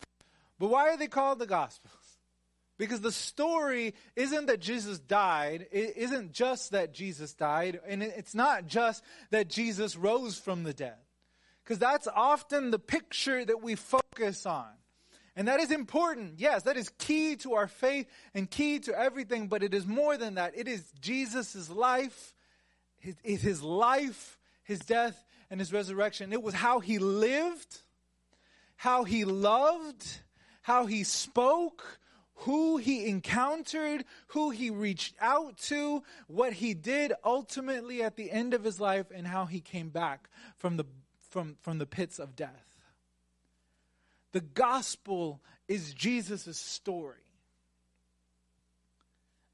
But 0.58 0.68
why 0.68 0.88
are 0.88 0.96
they 0.96 1.06
called 1.06 1.38
the 1.38 1.46
Gospels? 1.46 2.18
Because 2.80 3.02
the 3.02 3.12
story 3.12 3.92
isn't 4.16 4.46
that 4.46 4.58
Jesus 4.58 4.98
died, 4.98 5.66
it 5.70 5.98
isn't 5.98 6.32
just 6.32 6.70
that 6.70 6.94
Jesus 6.94 7.34
died, 7.34 7.78
and 7.86 8.02
it's 8.02 8.34
not 8.34 8.68
just 8.68 9.04
that 9.28 9.50
Jesus 9.50 9.96
rose 9.96 10.38
from 10.38 10.62
the 10.62 10.72
dead. 10.72 10.96
Because 11.62 11.78
that's 11.78 12.08
often 12.08 12.70
the 12.70 12.78
picture 12.78 13.44
that 13.44 13.62
we 13.62 13.74
focus 13.74 14.46
on. 14.46 14.64
And 15.36 15.46
that 15.46 15.60
is 15.60 15.70
important. 15.70 16.38
Yes, 16.38 16.62
that 16.62 16.78
is 16.78 16.90
key 16.96 17.36
to 17.36 17.52
our 17.52 17.68
faith 17.68 18.06
and 18.32 18.50
key 18.50 18.78
to 18.78 18.98
everything, 18.98 19.48
but 19.48 19.62
it 19.62 19.74
is 19.74 19.86
more 19.86 20.16
than 20.16 20.36
that. 20.36 20.54
It 20.56 20.66
is 20.66 20.82
Jesus' 21.02 21.68
life, 21.68 22.34
his, 22.98 23.42
his 23.42 23.62
life, 23.62 24.38
his 24.62 24.78
death, 24.78 25.22
and 25.50 25.60
his 25.60 25.70
resurrection. 25.70 26.32
It 26.32 26.42
was 26.42 26.54
how 26.54 26.80
he 26.80 26.98
lived, 26.98 27.82
how 28.76 29.04
he 29.04 29.26
loved, 29.26 30.20
how 30.62 30.86
he 30.86 31.04
spoke, 31.04 32.00
who 32.40 32.78
he 32.78 33.06
encountered, 33.06 34.04
who 34.28 34.50
he 34.50 34.70
reached 34.70 35.14
out 35.20 35.58
to, 35.58 36.02
what 36.26 36.54
he 36.54 36.72
did 36.72 37.12
ultimately 37.22 38.02
at 38.02 38.16
the 38.16 38.30
end 38.30 38.54
of 38.54 38.64
his 38.64 38.80
life, 38.80 39.06
and 39.14 39.26
how 39.26 39.44
he 39.44 39.60
came 39.60 39.90
back 39.90 40.30
from 40.56 40.76
the, 40.78 40.84
from, 41.28 41.56
from 41.60 41.78
the 41.78 41.86
pits 41.86 42.18
of 42.18 42.34
death. 42.34 42.80
The 44.32 44.40
gospel 44.40 45.42
is 45.68 45.92
Jesus' 45.92 46.56
story. 46.56 47.16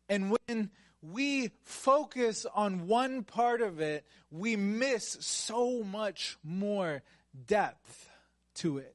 And 0.08 0.36
when 0.46 0.70
we 1.02 1.50
focus 1.64 2.46
on 2.54 2.86
one 2.86 3.24
part 3.24 3.62
of 3.62 3.80
it, 3.80 4.04
we 4.30 4.54
miss 4.54 5.16
so 5.20 5.82
much 5.82 6.36
more 6.44 7.02
depth 7.48 8.08
to 8.54 8.78
it. 8.78 8.94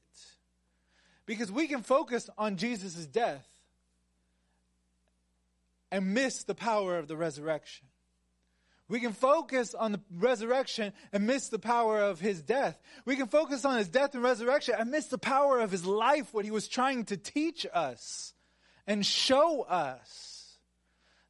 Because 1.26 1.52
we 1.52 1.66
can 1.66 1.82
focus 1.82 2.30
on 2.38 2.56
Jesus' 2.56 3.06
death 3.06 3.46
and 5.92 6.14
miss 6.14 6.42
the 6.44 6.54
power 6.54 6.98
of 6.98 7.06
the 7.06 7.16
resurrection. 7.16 7.86
We 8.88 8.98
can 8.98 9.12
focus 9.12 9.74
on 9.74 9.92
the 9.92 10.00
resurrection 10.18 10.92
and 11.12 11.26
miss 11.26 11.50
the 11.50 11.58
power 11.58 12.00
of 12.00 12.18
his 12.18 12.42
death. 12.42 12.80
We 13.04 13.14
can 13.14 13.28
focus 13.28 13.64
on 13.64 13.78
his 13.78 13.88
death 13.88 14.14
and 14.14 14.22
resurrection 14.22 14.74
and 14.76 14.90
miss 14.90 15.06
the 15.06 15.18
power 15.18 15.60
of 15.60 15.70
his 15.70 15.86
life, 15.86 16.32
what 16.32 16.44
he 16.44 16.50
was 16.50 16.66
trying 16.66 17.04
to 17.04 17.16
teach 17.16 17.66
us 17.72 18.32
and 18.86 19.04
show 19.04 19.62
us. 19.62 20.58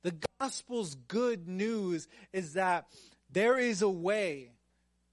The 0.03 0.15
gospel's 0.41 0.95
good 0.95 1.47
news 1.49 2.09
is 2.33 2.55
that 2.55 2.87
there 3.31 3.59
is 3.59 3.83
a 3.83 3.91
way 3.91 4.53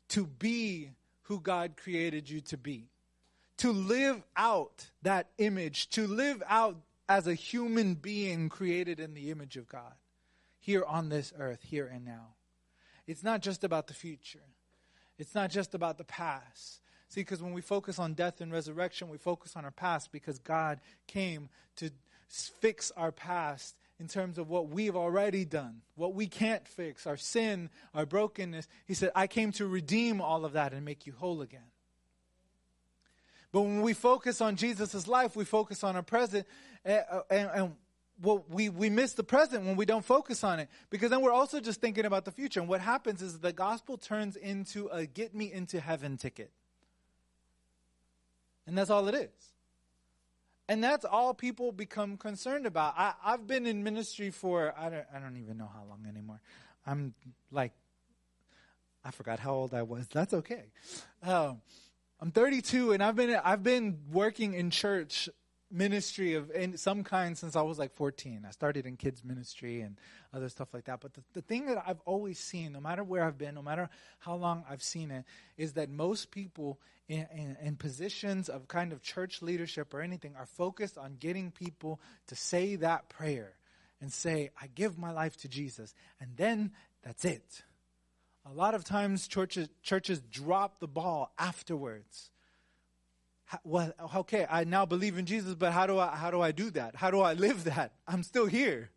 to 0.09 0.25
be 0.25 0.91
who 1.23 1.39
God 1.39 1.75
created 1.75 2.29
you 2.29 2.41
to 2.41 2.57
be, 2.57 2.89
to 3.57 3.71
live 3.71 4.21
out 4.35 4.89
that 5.01 5.27
image, 5.37 5.89
to 5.91 6.07
live 6.07 6.41
out 6.47 6.77
as 7.09 7.25
a 7.25 7.33
human 7.33 7.95
being 7.95 8.47
created 8.47 8.99
in 8.99 9.15
the 9.15 9.31
image 9.31 9.57
of 9.57 9.67
God 9.67 9.93
here 10.59 10.83
on 10.87 11.09
this 11.09 11.33
earth, 11.37 11.63
here 11.63 11.87
and 11.91 12.05
now. 12.05 12.35
It's 13.07 13.23
not 13.23 13.41
just 13.41 13.63
about 13.63 13.87
the 13.87 13.93
future, 13.95 14.45
it's 15.17 15.35
not 15.35 15.49
just 15.49 15.73
about 15.73 15.97
the 15.97 16.03
past. 16.05 16.81
See, 17.09 17.21
because 17.21 17.41
when 17.41 17.53
we 17.53 17.61
focus 17.61 17.97
on 17.97 18.13
death 18.13 18.39
and 18.39 18.51
resurrection, 18.51 19.09
we 19.09 19.17
focus 19.17 19.55
on 19.55 19.65
our 19.65 19.71
past 19.71 20.11
because 20.11 20.37
God 20.37 20.79
came 21.07 21.49
to 21.77 21.89
fix 22.27 22.91
our 22.95 23.11
past 23.11 23.75
in 23.99 24.07
terms 24.07 24.37
of 24.37 24.47
what 24.47 24.69
we've 24.69 24.95
already 24.95 25.43
done, 25.43 25.81
what 25.95 26.13
we 26.13 26.27
can't 26.27 26.67
fix, 26.67 27.07
our 27.07 27.17
sin, 27.17 27.71
our 27.95 28.05
brokenness. 28.05 28.67
He 28.85 28.93
said, 28.93 29.11
I 29.15 29.25
came 29.25 29.51
to 29.53 29.65
redeem 29.65 30.21
all 30.21 30.45
of 30.45 30.53
that 30.53 30.71
and 30.71 30.85
make 30.85 31.07
you 31.07 31.13
whole 31.13 31.41
again. 31.41 31.71
But 33.51 33.61
when 33.61 33.81
we 33.81 33.93
focus 33.93 34.41
on 34.41 34.55
Jesus' 34.55 35.07
life, 35.07 35.35
we 35.35 35.45
focus 35.45 35.83
on 35.83 35.95
our 35.95 36.03
present, 36.03 36.45
and, 36.85 37.03
and, 37.29 37.49
and 37.53 37.75
well, 38.21 38.45
we, 38.49 38.69
we 38.69 38.89
miss 38.89 39.13
the 39.13 39.23
present 39.23 39.65
when 39.65 39.75
we 39.75 39.85
don't 39.85 40.03
focus 40.03 40.43
on 40.43 40.59
it 40.59 40.69
because 40.89 41.09
then 41.09 41.21
we're 41.21 41.31
also 41.31 41.59
just 41.59 41.79
thinking 41.79 42.05
about 42.05 42.25
the 42.25 42.31
future. 42.31 42.59
And 42.59 42.67
what 42.67 42.81
happens 42.81 43.21
is 43.21 43.39
the 43.39 43.53
gospel 43.53 43.97
turns 43.97 44.35
into 44.35 44.87
a 44.87 45.05
get 45.05 45.33
me 45.33 45.51
into 45.51 45.79
heaven 45.79 46.17
ticket. 46.17 46.51
And 48.67 48.77
that's 48.77 48.89
all 48.89 49.07
it 49.07 49.15
is. 49.15 49.53
And 50.67 50.83
that's 50.83 51.05
all 51.05 51.33
people 51.33 51.71
become 51.71 52.17
concerned 52.17 52.67
about. 52.67 52.93
I, 52.95 53.13
I've 53.25 53.47
been 53.47 53.65
in 53.65 53.83
ministry 53.83 54.29
for, 54.29 54.73
I 54.77 54.89
don't, 54.89 55.05
I 55.15 55.19
don't 55.19 55.37
even 55.37 55.57
know 55.57 55.69
how 55.73 55.83
long 55.89 56.05
anymore. 56.07 56.41
I'm 56.85 57.15
like, 57.51 57.71
I 59.03 59.11
forgot 59.11 59.39
how 59.39 59.53
old 59.53 59.73
I 59.73 59.81
was. 59.81 60.07
That's 60.09 60.33
okay. 60.33 60.65
Um, 61.23 61.61
I'm 62.21 62.31
32 62.31 62.91
and 62.91 63.01
I've 63.01 63.15
been, 63.15 63.39
I've 63.43 63.63
been 63.63 63.99
working 64.11 64.53
in 64.53 64.71
church 64.71 65.29
ministry 65.71 66.33
of 66.33 66.49
in 66.51 66.75
some 66.77 67.03
kind 67.03 67.37
since 67.37 67.55
I 67.55 67.61
was 67.61 67.77
like 67.77 67.93
14. 67.95 68.43
I 68.47 68.51
started 68.51 68.85
in 68.85 68.97
kids 68.97 69.23
ministry 69.23 69.81
and 69.81 69.97
other 70.33 70.49
stuff 70.49 70.73
like 70.73 70.85
that. 70.85 70.99
But 70.99 71.13
the, 71.13 71.21
the 71.33 71.41
thing 71.41 71.67
that 71.67 71.81
I've 71.85 72.01
always 72.05 72.39
seen, 72.39 72.73
no 72.73 72.81
matter 72.81 73.03
where 73.03 73.23
I've 73.23 73.37
been, 73.37 73.55
no 73.55 73.61
matter 73.61 73.89
how 74.19 74.35
long 74.35 74.65
I've 74.69 74.83
seen 74.83 75.11
it, 75.11 75.25
is 75.57 75.73
that 75.73 75.89
most 75.89 76.31
people 76.31 76.79
in, 77.07 77.27
in, 77.33 77.57
in 77.61 77.75
positions 77.75 78.49
of 78.49 78.67
kind 78.67 78.91
of 78.91 79.01
church 79.01 79.41
leadership 79.41 79.93
or 79.93 80.01
anything 80.01 80.35
are 80.35 80.45
focused 80.45 80.97
on 80.97 81.17
getting 81.19 81.51
people 81.51 82.01
to 82.27 82.35
say 82.35 82.75
that 82.77 83.09
prayer 83.09 83.53
and 84.01 84.11
say, 84.11 84.49
I 84.61 84.67
give 84.67 84.97
my 84.97 85.11
life 85.11 85.37
to 85.37 85.47
Jesus. 85.47 85.93
And 86.19 86.31
then 86.35 86.71
that's 87.03 87.25
it. 87.25 87.63
A 88.45 88.53
lot 88.53 88.73
of 88.73 88.83
times 88.83 89.27
churches, 89.27 89.69
churches 89.83 90.21
drop 90.21 90.79
the 90.79 90.87
ball 90.87 91.31
afterwards 91.37 92.31
well, 93.63 93.93
okay, 94.15 94.45
I 94.49 94.63
now 94.63 94.85
believe 94.85 95.17
in 95.17 95.25
Jesus, 95.25 95.55
but 95.55 95.71
how 95.71 95.87
do 95.87 95.97
I 95.97 96.15
how 96.15 96.31
do 96.31 96.41
I 96.41 96.51
do 96.51 96.69
that? 96.71 96.95
How 96.95 97.11
do 97.11 97.19
I 97.19 97.33
live 97.33 97.63
that? 97.65 97.93
I'm 98.07 98.23
still 98.23 98.45
here. 98.45 98.91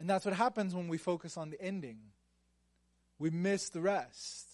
And 0.00 0.08
that's 0.08 0.24
what 0.24 0.34
happens 0.34 0.74
when 0.74 0.88
we 0.88 0.96
focus 0.96 1.36
on 1.36 1.50
the 1.50 1.60
ending. 1.60 1.98
We 3.18 3.30
miss 3.30 3.68
the 3.70 3.80
rest. 3.80 4.46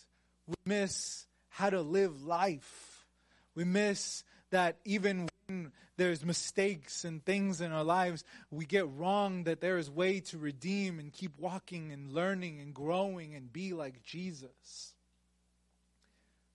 We 0.46 0.54
miss 0.64 1.26
how 1.48 1.68
to 1.68 1.82
live 1.82 2.22
life. 2.22 3.06
We 3.54 3.64
miss 3.64 4.24
that 4.54 4.76
even 4.84 5.28
when 5.48 5.72
there's 5.96 6.24
mistakes 6.24 7.04
and 7.04 7.24
things 7.24 7.60
in 7.60 7.72
our 7.72 7.82
lives, 7.82 8.22
we 8.52 8.64
get 8.64 8.88
wrong 8.96 9.44
that 9.44 9.60
there 9.60 9.78
is 9.78 9.90
way 9.90 10.20
to 10.20 10.38
redeem 10.38 11.00
and 11.00 11.12
keep 11.12 11.36
walking 11.40 11.90
and 11.90 12.12
learning 12.12 12.60
and 12.60 12.72
growing 12.72 13.34
and 13.34 13.52
be 13.52 13.72
like 13.72 14.04
Jesus. 14.04 14.94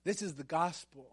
This 0.02 0.22
is 0.22 0.34
the 0.34 0.44
gospel 0.44 1.06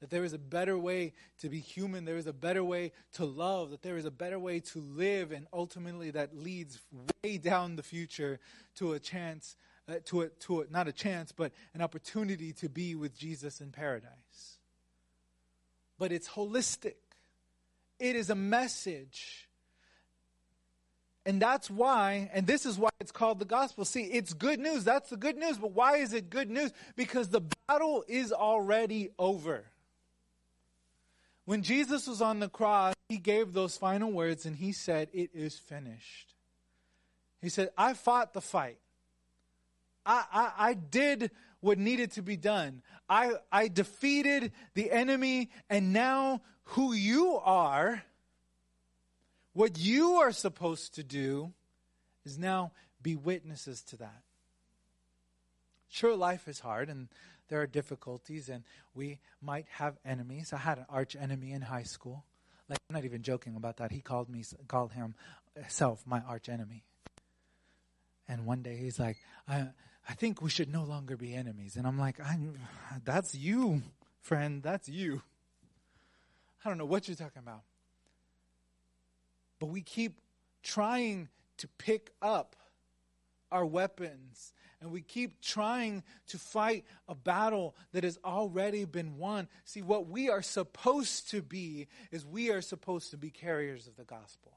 that 0.00 0.08
there 0.08 0.24
is 0.24 0.32
a 0.32 0.38
better 0.38 0.78
way 0.78 1.12
to 1.40 1.50
be 1.50 1.58
human, 1.58 2.06
there 2.06 2.16
is 2.16 2.26
a 2.26 2.32
better 2.32 2.64
way 2.64 2.92
to 3.12 3.26
love, 3.26 3.70
that 3.70 3.82
there 3.82 3.98
is 3.98 4.06
a 4.06 4.10
better 4.10 4.38
way 4.38 4.60
to 4.60 4.78
live, 4.78 5.30
and 5.30 5.46
ultimately 5.52 6.10
that 6.12 6.34
leads 6.34 6.78
way 7.22 7.36
down 7.36 7.76
the 7.76 7.82
future 7.82 8.38
to 8.76 8.94
a 8.94 8.98
chance, 8.98 9.56
uh, 9.88 9.94
to 10.06 10.22
a, 10.22 10.28
to 10.28 10.62
a, 10.62 10.64
not 10.70 10.88
a 10.88 10.92
chance, 10.92 11.32
but 11.32 11.52
an 11.74 11.82
opportunity 11.82 12.52
to 12.54 12.68
be 12.68 12.94
with 12.94 13.18
Jesus 13.18 13.60
in 13.60 13.72
paradise. 13.72 14.57
But 15.98 16.12
it's 16.12 16.28
holistic. 16.28 16.94
It 17.98 18.16
is 18.16 18.30
a 18.30 18.34
message. 18.34 19.48
And 21.26 21.42
that's 21.42 21.68
why, 21.68 22.30
and 22.32 22.46
this 22.46 22.64
is 22.64 22.78
why 22.78 22.88
it's 23.00 23.12
called 23.12 23.38
the 23.38 23.44
gospel. 23.44 23.84
See, 23.84 24.04
it's 24.04 24.32
good 24.32 24.58
news. 24.60 24.84
That's 24.84 25.10
the 25.10 25.16
good 25.16 25.36
news. 25.36 25.58
But 25.58 25.72
why 25.72 25.96
is 25.96 26.12
it 26.12 26.30
good 26.30 26.48
news? 26.48 26.72
Because 26.96 27.28
the 27.28 27.42
battle 27.66 28.04
is 28.08 28.32
already 28.32 29.10
over. 29.18 29.64
When 31.44 31.62
Jesus 31.62 32.06
was 32.06 32.22
on 32.22 32.40
the 32.40 32.48
cross, 32.48 32.94
he 33.08 33.18
gave 33.18 33.52
those 33.52 33.76
final 33.76 34.12
words 34.12 34.46
and 34.46 34.56
he 34.56 34.72
said, 34.72 35.08
It 35.12 35.30
is 35.34 35.58
finished. 35.58 36.34
He 37.40 37.48
said, 37.48 37.70
I 37.76 37.94
fought 37.94 38.32
the 38.32 38.40
fight. 38.40 38.78
I, 40.04 40.24
I, 40.32 40.52
I 40.70 40.74
did 40.74 41.30
what 41.60 41.78
needed 41.78 42.12
to 42.12 42.22
be 42.22 42.36
done. 42.36 42.82
I, 43.08 43.32
I 43.50 43.68
defeated 43.68 44.52
the 44.74 44.90
enemy, 44.90 45.50
and 45.68 45.92
now 45.92 46.42
who 46.64 46.92
you 46.92 47.36
are, 47.42 48.02
what 49.52 49.78
you 49.78 50.16
are 50.16 50.32
supposed 50.32 50.94
to 50.94 51.04
do, 51.04 51.52
is 52.24 52.38
now 52.38 52.72
be 53.02 53.16
witnesses 53.16 53.82
to 53.82 53.96
that. 53.96 54.22
Sure, 55.88 56.14
life 56.14 56.46
is 56.48 56.60
hard, 56.60 56.90
and 56.90 57.08
there 57.48 57.60
are 57.60 57.66
difficulties 57.66 58.48
and 58.48 58.62
we 58.94 59.18
might 59.40 59.66
have 59.70 59.96
enemies. 60.04 60.52
I 60.52 60.58
had 60.58 60.78
an 60.78 60.86
arch 60.88 61.16
enemy 61.16 61.52
in 61.52 61.62
high 61.62 61.82
school. 61.82 62.24
Like 62.68 62.78
I'm 62.88 62.94
not 62.94 63.04
even 63.04 63.22
joking 63.22 63.56
about 63.56 63.78
that. 63.78 63.90
He 63.90 64.00
called 64.00 64.28
me 64.28 64.44
called 64.68 64.92
himself 64.92 66.02
my 66.06 66.20
arch 66.20 66.48
enemy. 66.48 66.84
And 68.28 68.44
one 68.44 68.62
day 68.62 68.76
he's 68.76 68.98
like, 68.98 69.16
I 69.48 69.68
I 70.08 70.14
think 70.14 70.40
we 70.40 70.48
should 70.48 70.72
no 70.72 70.84
longer 70.84 71.16
be 71.16 71.34
enemies. 71.34 71.76
And 71.76 71.86
I'm 71.86 71.98
like, 71.98 72.18
I 72.18 72.38
that's 73.04 73.34
you, 73.34 73.82
friend. 74.22 74.62
That's 74.62 74.88
you. 74.88 75.22
I 76.64 76.68
don't 76.68 76.78
know 76.78 76.86
what 76.86 77.06
you're 77.06 77.16
talking 77.16 77.42
about. 77.42 77.62
But 79.58 79.66
we 79.66 79.82
keep 79.82 80.20
trying 80.62 81.28
to 81.58 81.68
pick 81.78 82.12
up 82.22 82.56
our 83.52 83.66
weapons 83.66 84.54
and 84.80 84.92
we 84.92 85.02
keep 85.02 85.40
trying 85.40 86.04
to 86.28 86.38
fight 86.38 86.84
a 87.08 87.14
battle 87.14 87.74
that 87.92 88.04
has 88.04 88.18
already 88.24 88.84
been 88.84 89.18
won. 89.18 89.48
See, 89.64 89.82
what 89.82 90.08
we 90.08 90.30
are 90.30 90.42
supposed 90.42 91.30
to 91.30 91.42
be 91.42 91.88
is 92.12 92.24
we 92.24 92.50
are 92.50 92.60
supposed 92.60 93.10
to 93.10 93.16
be 93.16 93.30
carriers 93.30 93.88
of 93.88 93.96
the 93.96 94.04
gospel. 94.04 94.52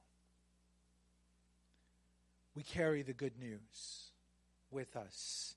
We 2.56 2.64
carry 2.64 3.02
the 3.02 3.14
good 3.14 3.40
news 3.40 4.11
with 4.72 4.96
us. 4.96 5.56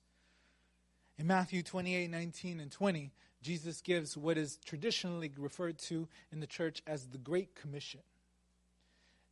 In 1.17 1.27
Matthew 1.27 1.63
28 1.63 2.09
19 2.09 2.59
and 2.59 2.71
20, 2.71 3.11
Jesus 3.41 3.81
gives 3.81 4.17
what 4.17 4.37
is 4.37 4.57
traditionally 4.65 5.31
referred 5.37 5.77
to 5.79 6.07
in 6.31 6.39
the 6.39 6.47
church 6.47 6.81
as 6.85 7.07
the 7.07 7.17
Great 7.17 7.55
Commission. 7.55 8.01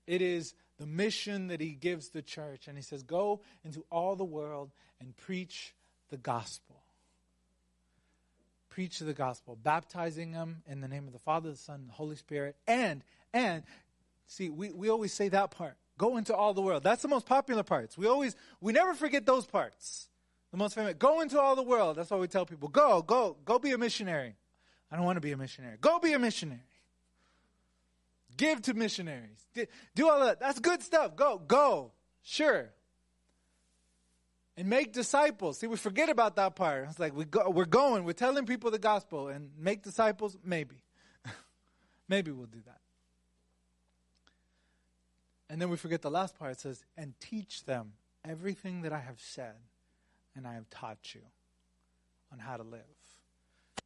It 0.07 0.21
is 0.21 0.53
the 0.77 0.85
mission 0.85 1.47
that 1.47 1.61
he 1.61 1.71
gives 1.71 2.09
the 2.09 2.21
church. 2.21 2.67
And 2.67 2.77
he 2.77 2.83
says, 2.83 3.03
Go 3.03 3.41
into 3.63 3.85
all 3.89 4.15
the 4.15 4.23
world 4.23 4.71
and 4.99 5.15
preach 5.15 5.73
the 6.09 6.17
gospel. 6.17 6.75
Preach 8.69 8.99
the 8.99 9.13
gospel, 9.13 9.57
baptizing 9.61 10.31
them 10.31 10.63
in 10.67 10.81
the 10.81 10.87
name 10.87 11.05
of 11.05 11.13
the 11.13 11.19
Father, 11.19 11.51
the 11.51 11.57
Son, 11.57 11.75
and 11.81 11.89
the 11.89 11.93
Holy 11.93 12.15
Spirit. 12.15 12.55
And, 12.67 13.03
and, 13.31 13.63
see, 14.25 14.49
we, 14.49 14.71
we 14.71 14.89
always 14.89 15.13
say 15.13 15.29
that 15.29 15.51
part. 15.51 15.77
Go 15.97 16.17
into 16.17 16.35
all 16.35 16.53
the 16.53 16.61
world. 16.61 16.83
That's 16.83 17.01
the 17.01 17.07
most 17.07 17.25
popular 17.25 17.63
parts. 17.63 17.97
We 17.97 18.07
always, 18.07 18.35
we 18.59 18.73
never 18.73 18.93
forget 18.93 19.25
those 19.25 19.45
parts. 19.45 20.09
The 20.51 20.57
most 20.57 20.75
famous. 20.75 20.95
Go 20.95 21.21
into 21.21 21.39
all 21.39 21.55
the 21.55 21.63
world. 21.63 21.97
That's 21.97 22.09
why 22.09 22.17
we 22.17 22.27
tell 22.27 22.45
people, 22.45 22.69
go, 22.69 23.01
go, 23.01 23.37
go 23.45 23.59
be 23.59 23.71
a 23.71 23.77
missionary. 23.77 24.35
I 24.91 24.95
don't 24.95 25.05
want 25.05 25.17
to 25.17 25.21
be 25.21 25.31
a 25.31 25.37
missionary. 25.37 25.77
Go 25.81 25.99
be 25.99 26.13
a 26.13 26.19
missionary. 26.19 26.61
Give 28.37 28.61
to 28.63 28.73
missionaries. 28.73 29.45
Do 29.95 30.09
all 30.09 30.19
that. 30.25 30.39
That's 30.39 30.59
good 30.59 30.81
stuff. 30.81 31.15
Go, 31.15 31.39
go. 31.39 31.91
Sure. 32.21 32.69
And 34.55 34.69
make 34.69 34.93
disciples. 34.93 35.59
See, 35.59 35.67
we 35.67 35.77
forget 35.77 36.09
about 36.09 36.35
that 36.35 36.55
part. 36.55 36.87
It's 36.89 36.99
like 36.99 37.15
we 37.15 37.25
go, 37.25 37.49
we're 37.49 37.65
going, 37.65 38.03
we're 38.03 38.13
telling 38.13 38.45
people 38.45 38.69
the 38.69 38.79
gospel 38.79 39.29
and 39.29 39.49
make 39.57 39.81
disciples, 39.81 40.37
maybe. 40.43 40.83
maybe 42.07 42.31
we'll 42.31 42.45
do 42.45 42.61
that. 42.65 42.82
And 45.53 45.61
then 45.61 45.69
we 45.69 45.77
forget 45.77 46.01
the 46.01 46.09
last 46.09 46.39
part. 46.39 46.53
It 46.53 46.59
says, 46.59 46.83
and 46.97 47.13
teach 47.19 47.65
them 47.65 47.91
everything 48.27 48.81
that 48.81 48.91
I 48.91 48.97
have 48.97 49.19
said 49.19 49.53
and 50.35 50.47
I 50.47 50.55
have 50.55 50.67
taught 50.71 51.13
you 51.13 51.21
on 52.31 52.39
how 52.39 52.57
to 52.57 52.63
live. 52.63 52.81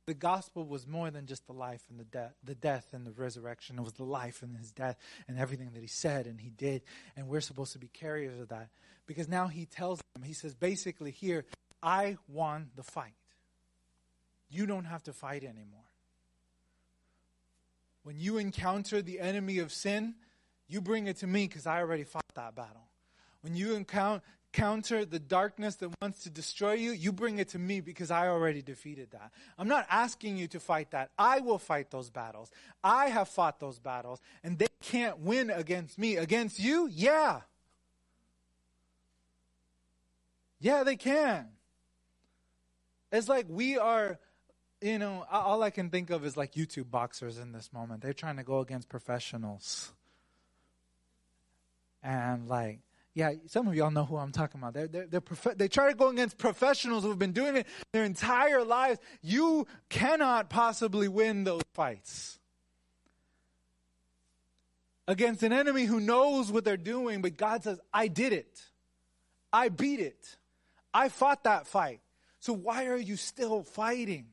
The 0.06 0.14
gospel 0.14 0.66
was 0.66 0.88
more 0.88 1.12
than 1.12 1.26
just 1.26 1.46
the 1.46 1.52
life 1.52 1.82
and 1.90 2.00
the 2.00 2.06
death, 2.06 2.36
the 2.42 2.56
death 2.56 2.88
and 2.94 3.06
the 3.06 3.12
resurrection. 3.12 3.78
It 3.78 3.82
was 3.82 3.92
the 3.92 4.06
life 4.06 4.42
and 4.42 4.56
his 4.56 4.72
death 4.72 4.96
and 5.28 5.38
everything 5.38 5.72
that 5.74 5.82
he 5.82 5.88
said 5.88 6.26
and 6.26 6.40
he 6.40 6.52
did. 6.52 6.84
And 7.18 7.28
we're 7.28 7.42
supposed 7.42 7.74
to 7.74 7.80
be 7.80 7.90
carriers 7.90 8.40
of 8.40 8.48
that. 8.48 8.70
Because 9.06 9.28
now 9.28 9.48
he 9.48 9.66
tells 9.66 10.00
them, 10.16 10.24
he 10.24 10.32
says, 10.32 10.56
basically, 10.56 11.12
here, 11.12 11.44
I 11.84 12.16
won 12.30 12.70
the 12.78 12.84
fight. 12.84 13.12
You 14.50 14.68
don't 14.68 14.86
have 14.86 15.04
to 15.04 15.12
fight 15.12 15.44
anymore. 15.44 15.82
When 18.04 18.18
you 18.18 18.38
encounter 18.38 19.02
the 19.02 19.20
enemy 19.20 19.60
of 19.60 19.74
sin, 19.74 20.16
you 20.68 20.82
bring 20.82 21.08
it 21.08 21.18
to 21.18 21.28
me 21.28 21.48
because 21.48 21.66
I 21.66 21.80
already 21.80 22.04
fought 22.04 22.24
that 22.36 22.56
battle. 22.56 22.88
When 23.42 23.56
you 23.56 23.76
encounter 23.76 25.06
the 25.06 25.20
darkness 25.20 25.76
that 25.76 25.90
wants 26.02 26.24
to 26.24 26.30
destroy 26.30 26.74
you, 26.74 26.92
you 26.92 27.12
bring 27.14 27.38
it 27.40 27.50
to 27.50 27.60
me 27.60 27.80
because 27.80 28.12
I 28.12 28.28
already 28.28 28.62
defeated 28.62 29.12
that. 29.12 29.32
I'm 29.58 29.68
not 29.68 29.86
asking 29.90 30.38
you 30.38 30.48
to 30.50 30.60
fight 30.60 30.92
that. 30.92 31.12
I 31.18 31.40
will 31.40 31.60
fight 31.60 31.92
those 31.92 32.10
battles. 32.10 32.52
I 32.84 33.08
have 33.08 33.30
fought 33.30 33.60
those 33.60 33.80
battles, 33.80 34.20
and 34.44 34.58
they 34.58 34.68
can't 34.82 35.20
win 35.20 35.50
against 35.50 35.98
me. 35.98 36.18
Against 36.18 36.60
you? 36.60 36.88
Yeah. 36.92 37.42
Yeah, 40.60 40.84
they 40.84 40.96
can. 40.96 41.50
It's 43.12 43.30
like 43.30 43.46
we 43.48 43.78
are, 43.78 44.20
you 44.82 45.00
know, 45.00 45.26
all 45.32 45.64
I 45.64 45.70
can 45.70 45.90
think 45.90 46.10
of 46.10 46.26
is 46.26 46.36
like 46.36 46.56
YouTube 46.56 46.90
boxers 46.90 47.38
in 47.38 47.52
this 47.52 47.72
moment. 47.72 48.02
They're 48.02 48.12
trying 48.12 48.38
to 48.38 48.44
go 48.44 48.60
against 48.60 48.90
professionals. 48.90 49.94
And 52.04 52.48
like, 52.48 52.80
yeah, 53.14 53.34
some 53.48 53.68
of 53.68 53.76
y'all 53.76 53.92
know 53.92 54.06
who 54.06 54.16
I'm 54.18 54.32
talking 54.32 54.62
about. 54.62 54.74
They're, 54.74 54.88
they're, 54.88 55.08
they're 55.08 55.22
prof- 55.22 55.58
they 55.58 55.68
try 55.68 55.90
to 55.90 55.96
go 55.96 56.10
against 56.10 56.38
professionals 56.38 57.04
who've 57.04 57.18
been 57.18 57.32
doing 57.32 57.56
it 57.56 57.68
their 57.92 58.04
entire 58.04 58.64
lives. 58.64 59.00
You 59.22 59.66
cannot 59.90 60.50
possibly 60.50 61.08
win 61.08 61.44
those 61.44 61.64
fights 61.74 62.38
against 65.08 65.42
an 65.42 65.54
enemy 65.54 65.86
who 65.86 66.00
knows 66.00 66.52
what 66.52 66.66
they're 66.66 66.78
doing, 66.78 67.22
but 67.22 67.38
God 67.38 67.64
says, 67.64 67.80
I 67.94 68.08
did 68.08 68.34
it. 68.34 68.62
I 69.52 69.70
beat 69.70 70.00
it. 70.00 70.38
I 70.94 71.10
fought 71.10 71.46
that 71.46 71.66
fight. 71.66 72.02
So 72.40 72.54
why 72.54 72.88
are 72.88 72.98
you 72.98 73.16
still 73.16 73.64
fighting? 73.64 74.28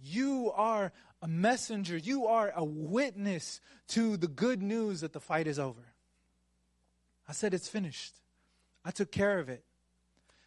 You 0.00 0.52
are 0.54 0.92
a 1.20 1.28
messenger. 1.28 1.96
You 1.96 2.26
are 2.26 2.52
a 2.54 2.64
witness 2.64 3.60
to 3.88 4.16
the 4.16 4.28
good 4.28 4.62
news 4.62 5.00
that 5.00 5.12
the 5.12 5.20
fight 5.20 5.46
is 5.46 5.58
over. 5.58 5.82
I 7.28 7.32
said, 7.32 7.52
it's 7.52 7.68
finished. 7.68 8.14
I 8.84 8.90
took 8.90 9.12
care 9.12 9.38
of 9.38 9.48
it. 9.48 9.62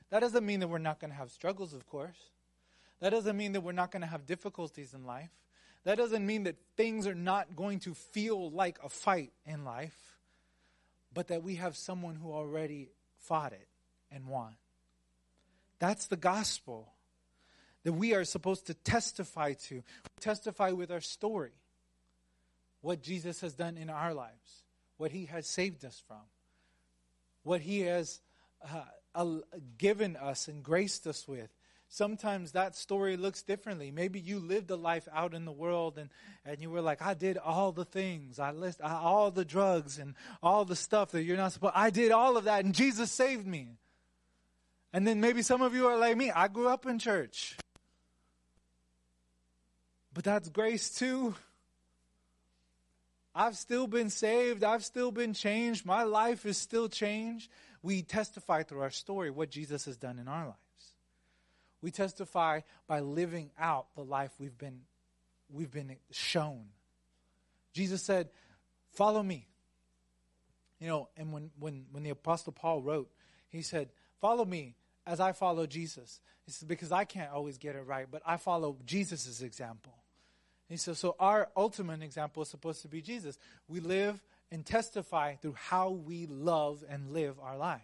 That 0.09 0.21
doesn't 0.21 0.45
mean 0.45 0.59
that 0.61 0.67
we're 0.67 0.79
not 0.79 0.99
going 0.99 1.11
to 1.11 1.17
have 1.17 1.31
struggles, 1.31 1.73
of 1.73 1.87
course. 1.87 2.17
That 2.99 3.11
doesn't 3.11 3.37
mean 3.37 3.53
that 3.53 3.61
we're 3.61 3.71
not 3.71 3.91
going 3.91 4.01
to 4.01 4.07
have 4.07 4.25
difficulties 4.25 4.93
in 4.93 5.05
life. 5.05 5.31
That 5.83 5.97
doesn't 5.97 6.25
mean 6.25 6.43
that 6.43 6.57
things 6.77 7.07
are 7.07 7.15
not 7.15 7.55
going 7.55 7.79
to 7.81 7.93
feel 7.93 8.51
like 8.51 8.77
a 8.83 8.89
fight 8.89 9.31
in 9.45 9.63
life, 9.63 10.17
but 11.13 11.27
that 11.29 11.43
we 11.43 11.55
have 11.55 11.75
someone 11.75 12.15
who 12.15 12.31
already 12.31 12.89
fought 13.19 13.53
it 13.53 13.67
and 14.11 14.27
won. 14.27 14.55
That's 15.79 16.07
the 16.07 16.17
gospel 16.17 16.93
that 17.83 17.93
we 17.93 18.13
are 18.13 18.23
supposed 18.23 18.67
to 18.67 18.73
testify 18.73 19.53
to. 19.53 19.81
Testify 20.19 20.71
with 20.71 20.91
our 20.91 21.01
story. 21.01 21.53
What 22.81 23.01
Jesus 23.01 23.41
has 23.41 23.53
done 23.53 23.77
in 23.77 23.89
our 23.89 24.13
lives, 24.13 24.63
what 24.97 25.11
he 25.11 25.25
has 25.25 25.47
saved 25.47 25.83
us 25.85 26.01
from, 26.07 26.21
what 27.43 27.61
he 27.61 27.81
has 27.81 28.21
uh, 29.15 29.37
given 29.77 30.15
us 30.15 30.47
and 30.47 30.63
graced 30.63 31.07
us 31.07 31.27
with. 31.27 31.49
Sometimes 31.93 32.53
that 32.53 32.77
story 32.77 33.17
looks 33.17 33.43
differently. 33.43 33.91
Maybe 33.91 34.17
you 34.17 34.39
lived 34.39 34.71
a 34.71 34.77
life 34.77 35.09
out 35.13 35.33
in 35.33 35.43
the 35.43 35.51
world 35.51 35.97
and, 35.97 36.09
and 36.45 36.61
you 36.61 36.69
were 36.69 36.79
like, 36.79 37.01
I 37.01 37.13
did 37.13 37.37
all 37.37 37.73
the 37.73 37.83
things. 37.83 38.39
I 38.39 38.51
list 38.51 38.79
all 38.81 39.29
the 39.29 39.43
drugs 39.43 39.97
and 39.97 40.15
all 40.41 40.63
the 40.63 40.77
stuff 40.77 41.11
that 41.11 41.23
you're 41.23 41.35
not 41.35 41.51
supposed 41.51 41.73
I 41.75 41.89
did 41.89 42.11
all 42.13 42.37
of 42.37 42.45
that 42.45 42.63
and 42.63 42.73
Jesus 42.73 43.11
saved 43.11 43.45
me. 43.45 43.75
And 44.93 45.05
then 45.05 45.19
maybe 45.19 45.41
some 45.41 45.61
of 45.61 45.73
you 45.73 45.87
are 45.87 45.97
like 45.97 46.15
me. 46.15 46.31
I 46.31 46.47
grew 46.47 46.69
up 46.69 46.85
in 46.85 46.97
church. 46.97 47.57
But 50.13 50.23
that's 50.23 50.47
grace 50.47 50.89
too. 50.91 51.35
I've 53.33 53.55
still 53.55 53.87
been 53.87 54.09
saved. 54.09 54.63
I've 54.63 54.83
still 54.83 55.11
been 55.11 55.33
changed. 55.33 55.85
My 55.85 56.03
life 56.03 56.45
is 56.45 56.57
still 56.57 56.89
changed. 56.89 57.49
We 57.81 58.01
testify 58.01 58.63
through 58.63 58.81
our 58.81 58.89
story 58.89 59.31
what 59.31 59.49
Jesus 59.49 59.85
has 59.85 59.97
done 59.97 60.19
in 60.19 60.27
our 60.27 60.45
lives. 60.45 60.57
We 61.81 61.91
testify 61.91 62.61
by 62.87 62.99
living 62.99 63.51
out 63.57 63.87
the 63.95 64.03
life 64.03 64.31
we've 64.37 64.57
been, 64.57 64.81
we've 65.49 65.71
been 65.71 65.95
shown. 66.11 66.65
Jesus 67.73 68.03
said, 68.03 68.29
Follow 68.93 69.23
me. 69.23 69.47
You 70.79 70.87
know, 70.87 71.09
and 71.15 71.31
when, 71.31 71.51
when, 71.57 71.85
when 71.91 72.03
the 72.03 72.09
Apostle 72.09 72.51
Paul 72.51 72.81
wrote, 72.81 73.09
he 73.49 73.61
said, 73.61 73.89
Follow 74.19 74.45
me 74.45 74.75
as 75.05 75.19
I 75.19 75.31
follow 75.31 75.65
Jesus. 75.65 76.19
He 76.45 76.51
says, 76.51 76.67
because 76.67 76.91
I 76.91 77.05
can't 77.05 77.31
always 77.31 77.57
get 77.57 77.75
it 77.75 77.85
right, 77.85 78.07
but 78.09 78.21
I 78.25 78.37
follow 78.37 78.77
Jesus' 78.85 79.41
example. 79.41 79.93
He 80.71 80.77
says, 80.77 80.99
so 80.99 81.15
our 81.19 81.49
ultimate 81.55 82.01
example 82.01 82.41
is 82.43 82.49
supposed 82.49 82.81
to 82.83 82.87
be 82.87 83.01
Jesus. 83.01 83.37
We 83.67 83.81
live 83.81 84.23
and 84.51 84.65
testify 84.65 85.35
through 85.35 85.55
how 85.57 85.89
we 85.89 86.27
love 86.27 86.83
and 86.87 87.11
live 87.11 87.39
our 87.41 87.57
lives. 87.57 87.81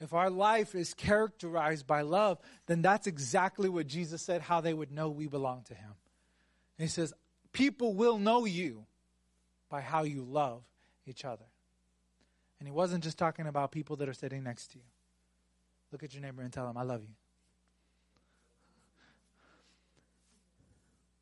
If 0.00 0.12
our 0.12 0.30
life 0.30 0.74
is 0.74 0.92
characterized 0.92 1.86
by 1.86 2.02
love, 2.02 2.38
then 2.66 2.82
that's 2.82 3.06
exactly 3.06 3.68
what 3.68 3.86
Jesus 3.86 4.22
said, 4.22 4.42
how 4.42 4.60
they 4.60 4.74
would 4.74 4.90
know 4.90 5.08
we 5.08 5.28
belong 5.28 5.62
to 5.68 5.74
Him. 5.74 5.94
he 6.78 6.88
says, 6.88 7.14
people 7.52 7.94
will 7.94 8.18
know 8.18 8.44
you 8.44 8.84
by 9.70 9.80
how 9.80 10.02
you 10.02 10.24
love 10.24 10.64
each 11.06 11.24
other. 11.24 11.44
And 12.58 12.66
he 12.66 12.72
wasn't 12.72 13.04
just 13.04 13.18
talking 13.18 13.46
about 13.46 13.70
people 13.70 13.96
that 13.96 14.08
are 14.08 14.14
sitting 14.14 14.42
next 14.42 14.72
to 14.72 14.78
you. 14.78 14.84
Look 15.92 16.02
at 16.02 16.12
your 16.12 16.22
neighbor 16.22 16.42
and 16.42 16.52
tell 16.52 16.68
him, 16.68 16.76
I 16.76 16.82
love 16.82 17.02
you. 17.02 17.14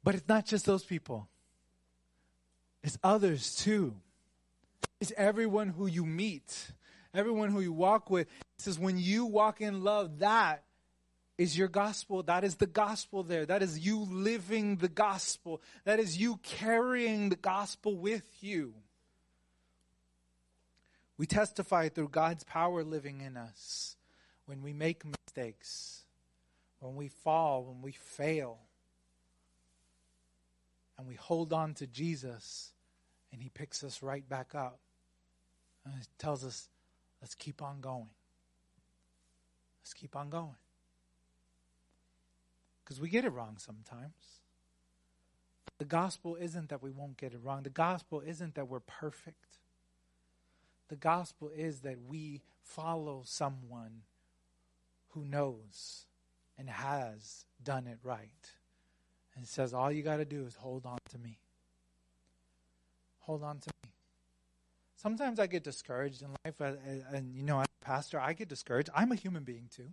But 0.02 0.14
it's 0.14 0.28
not 0.28 0.46
just 0.46 0.64
those 0.64 0.84
people, 0.84 1.28
it's 2.82 2.98
others 3.02 3.54
too. 3.56 3.94
It's 5.00 5.12
everyone 5.16 5.68
who 5.68 5.86
you 5.86 6.04
meet, 6.04 6.72
everyone 7.14 7.50
who 7.50 7.60
you 7.60 7.72
walk 7.72 8.10
with. 8.10 8.26
It 8.26 8.62
says, 8.62 8.78
when 8.78 8.98
you 8.98 9.24
walk 9.24 9.60
in 9.60 9.82
love, 9.82 10.18
that 10.18 10.62
is 11.38 11.56
your 11.56 11.68
gospel. 11.68 12.22
That 12.22 12.44
is 12.44 12.56
the 12.56 12.66
gospel 12.66 13.22
there. 13.22 13.46
That 13.46 13.62
is 13.62 13.78
you 13.78 14.00
living 14.10 14.76
the 14.76 14.88
gospel. 14.88 15.62
That 15.84 15.98
is 15.98 16.18
you 16.18 16.38
carrying 16.42 17.30
the 17.30 17.36
gospel 17.36 17.96
with 17.96 18.28
you. 18.40 18.74
We 21.16 21.26
testify 21.26 21.88
through 21.88 22.08
God's 22.08 22.44
power 22.44 22.84
living 22.84 23.22
in 23.22 23.38
us 23.38 23.96
when 24.44 24.62
we 24.62 24.72
make 24.72 25.02
mistakes, 25.04 26.04
when 26.78 26.94
we 26.94 27.08
fall, 27.08 27.64
when 27.64 27.80
we 27.82 27.92
fail, 27.92 28.58
and 31.00 31.08
we 31.08 31.14
hold 31.14 31.54
on 31.54 31.72
to 31.74 31.86
Jesus, 31.86 32.72
and 33.32 33.42
He 33.42 33.48
picks 33.48 33.82
us 33.82 34.02
right 34.02 34.28
back 34.28 34.54
up. 34.54 34.78
And 35.84 35.94
He 35.94 36.02
tells 36.18 36.44
us, 36.44 36.68
let's 37.22 37.34
keep 37.34 37.62
on 37.62 37.80
going. 37.80 38.10
Let's 39.80 39.94
keep 39.94 40.14
on 40.14 40.28
going. 40.28 40.56
Because 42.84 43.00
we 43.00 43.08
get 43.08 43.24
it 43.24 43.30
wrong 43.30 43.56
sometimes. 43.56 44.42
The 45.78 45.86
gospel 45.86 46.36
isn't 46.36 46.68
that 46.68 46.82
we 46.82 46.90
won't 46.90 47.16
get 47.16 47.32
it 47.32 47.40
wrong. 47.42 47.62
The 47.62 47.70
gospel 47.70 48.20
isn't 48.20 48.54
that 48.56 48.68
we're 48.68 48.80
perfect. 48.80 49.58
The 50.88 50.96
gospel 50.96 51.50
is 51.56 51.80
that 51.80 51.96
we 52.06 52.42
follow 52.62 53.22
someone 53.24 54.02
who 55.08 55.24
knows 55.24 56.04
and 56.58 56.68
has 56.68 57.46
done 57.62 57.86
it 57.86 58.00
right. 58.02 58.50
And 59.40 59.48
says, 59.48 59.72
all 59.72 59.90
you 59.90 60.02
got 60.02 60.18
to 60.18 60.26
do 60.26 60.44
is 60.44 60.54
hold 60.54 60.84
on 60.84 60.98
to 61.12 61.18
me. 61.18 61.38
Hold 63.20 63.42
on 63.42 63.58
to 63.58 63.70
me. 63.82 63.90
Sometimes 64.96 65.40
I 65.40 65.46
get 65.46 65.64
discouraged 65.64 66.20
in 66.20 66.28
life, 66.44 66.60
and, 66.60 67.34
you 67.34 67.42
know, 67.42 67.60
as 67.60 67.66
a 67.80 67.84
pastor, 67.86 68.20
I 68.20 68.34
get 68.34 68.50
discouraged. 68.50 68.90
I'm 68.94 69.12
a 69.12 69.14
human 69.14 69.44
being 69.44 69.70
too. 69.74 69.88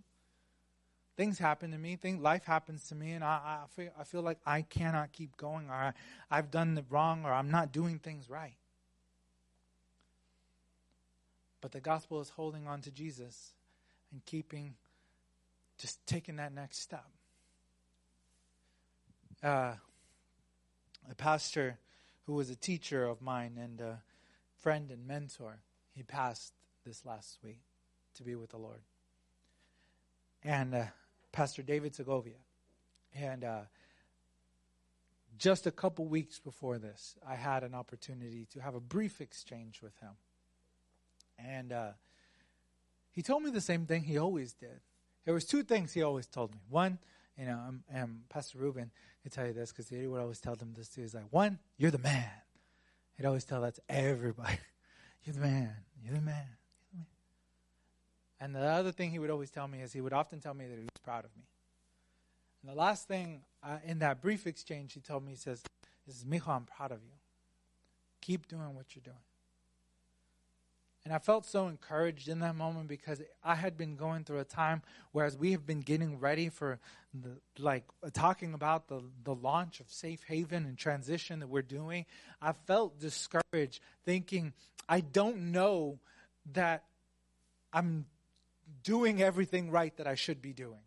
Things 1.16 1.38
happen 1.38 1.70
to 1.70 1.78
me. 1.78 1.96
Things, 1.96 2.20
life 2.20 2.44
happens 2.44 2.88
to 2.88 2.94
me, 2.94 3.12
and 3.12 3.24
I, 3.24 3.60
I, 3.64 3.66
feel, 3.74 3.90
I 3.98 4.04
feel 4.04 4.20
like 4.20 4.36
I 4.44 4.60
cannot 4.60 5.12
keep 5.12 5.38
going, 5.38 5.70
or 5.70 5.72
I, 5.72 5.92
I've 6.30 6.50
done 6.50 6.84
wrong, 6.90 7.24
or 7.24 7.32
I'm 7.32 7.50
not 7.50 7.72
doing 7.72 8.00
things 8.00 8.28
right. 8.28 8.58
But 11.62 11.72
the 11.72 11.80
gospel 11.80 12.20
is 12.20 12.28
holding 12.28 12.66
on 12.66 12.82
to 12.82 12.90
Jesus 12.90 13.54
and 14.12 14.22
keeping 14.26 14.74
just 15.78 16.06
taking 16.06 16.36
that 16.36 16.52
next 16.52 16.80
step. 16.80 17.06
Uh, 19.42 19.74
a 21.10 21.14
pastor 21.16 21.78
who 22.26 22.34
was 22.34 22.50
a 22.50 22.56
teacher 22.56 23.04
of 23.06 23.22
mine 23.22 23.56
and 23.56 23.80
a 23.80 24.02
friend 24.60 24.90
and 24.90 25.06
mentor, 25.06 25.60
he 25.94 26.02
passed 26.02 26.52
this 26.84 27.06
last 27.06 27.38
week 27.42 27.60
to 28.14 28.24
be 28.24 28.34
with 28.34 28.50
the 28.50 28.58
Lord. 28.58 28.80
And 30.42 30.74
uh, 30.74 30.84
Pastor 31.32 31.62
David 31.62 31.94
Segovia. 31.94 32.38
And 33.14 33.44
uh, 33.44 33.60
just 35.38 35.66
a 35.66 35.70
couple 35.70 36.06
weeks 36.06 36.38
before 36.38 36.78
this, 36.78 37.16
I 37.26 37.36
had 37.36 37.62
an 37.62 37.74
opportunity 37.74 38.46
to 38.52 38.60
have 38.60 38.74
a 38.74 38.80
brief 38.80 39.20
exchange 39.20 39.80
with 39.82 39.96
him. 40.00 40.10
And 41.38 41.72
uh, 41.72 41.90
he 43.12 43.22
told 43.22 43.44
me 43.44 43.50
the 43.50 43.60
same 43.60 43.86
thing 43.86 44.02
he 44.02 44.18
always 44.18 44.52
did. 44.52 44.80
There 45.24 45.34
was 45.34 45.44
two 45.44 45.62
things 45.62 45.92
he 45.92 46.02
always 46.02 46.26
told 46.26 46.52
me. 46.52 46.60
One, 46.68 46.98
you 47.38 47.46
know, 47.46 47.58
um, 47.68 47.82
and 47.92 48.28
Pastor 48.28 48.58
Ruben 48.58 48.90
can 49.22 49.30
tell 49.30 49.46
you 49.46 49.52
this 49.52 49.70
because 49.70 49.88
he 49.88 50.06
would 50.06 50.20
always 50.20 50.40
tell 50.40 50.56
them 50.56 50.72
this 50.76 50.88
too. 50.88 51.02
He's 51.02 51.14
like, 51.14 51.26
one, 51.30 51.58
you're 51.76 51.92
the 51.92 51.98
man. 51.98 52.30
He'd 53.16 53.26
always 53.26 53.44
tell 53.44 53.60
that 53.62 53.76
to 53.76 53.82
everybody. 53.88 54.58
you're 55.24 55.34
the 55.34 55.40
man. 55.40 55.76
You're 56.02 56.14
the 56.14 56.20
man. 56.20 56.46
You're 56.82 56.90
the 56.90 56.96
man. 56.96 57.06
And 58.40 58.54
the 58.54 58.60
other 58.60 58.90
thing 58.90 59.10
he 59.12 59.18
would 59.18 59.30
always 59.30 59.50
tell 59.50 59.68
me 59.68 59.80
is 59.80 59.92
he 59.92 60.00
would 60.00 60.12
often 60.12 60.40
tell 60.40 60.54
me 60.54 60.66
that 60.66 60.76
he 60.76 60.82
was 60.82 61.00
proud 61.02 61.24
of 61.24 61.30
me. 61.36 61.44
And 62.62 62.72
the 62.72 62.76
last 62.76 63.06
thing 63.06 63.42
uh, 63.62 63.78
in 63.84 64.00
that 64.00 64.20
brief 64.20 64.46
exchange, 64.46 64.92
he 64.92 65.00
told 65.00 65.24
me, 65.24 65.32
he 65.32 65.36
says, 65.36 65.62
"This 66.06 66.16
is 66.16 66.24
Mijo, 66.24 66.48
I'm 66.48 66.64
proud 66.64 66.90
of 66.90 66.98
you. 67.04 67.12
Keep 68.20 68.48
doing 68.48 68.74
what 68.74 68.94
you're 68.94 69.02
doing." 69.02 69.16
And 71.08 71.14
I 71.14 71.20
felt 71.20 71.46
so 71.46 71.68
encouraged 71.68 72.28
in 72.28 72.40
that 72.40 72.54
moment 72.54 72.86
because 72.86 73.22
I 73.42 73.54
had 73.54 73.78
been 73.78 73.96
going 73.96 74.24
through 74.24 74.40
a 74.40 74.44
time 74.44 74.82
whereas 75.12 75.38
we 75.38 75.52
have 75.52 75.64
been 75.64 75.80
getting 75.80 76.20
ready 76.20 76.50
for 76.50 76.78
the, 77.14 77.38
like 77.58 77.84
talking 78.12 78.52
about 78.52 78.88
the, 78.88 79.00
the 79.24 79.34
launch 79.34 79.80
of 79.80 79.90
Safe 79.90 80.22
Haven 80.24 80.66
and 80.66 80.76
transition 80.76 81.40
that 81.40 81.48
we're 81.48 81.62
doing. 81.62 82.04
I 82.42 82.52
felt 82.52 83.00
discouraged 83.00 83.80
thinking, 84.04 84.52
I 84.86 85.00
don't 85.00 85.50
know 85.50 85.98
that 86.52 86.84
I'm 87.72 88.04
doing 88.84 89.22
everything 89.22 89.70
right 89.70 89.96
that 89.96 90.06
I 90.06 90.14
should 90.14 90.42
be 90.42 90.52
doing. 90.52 90.82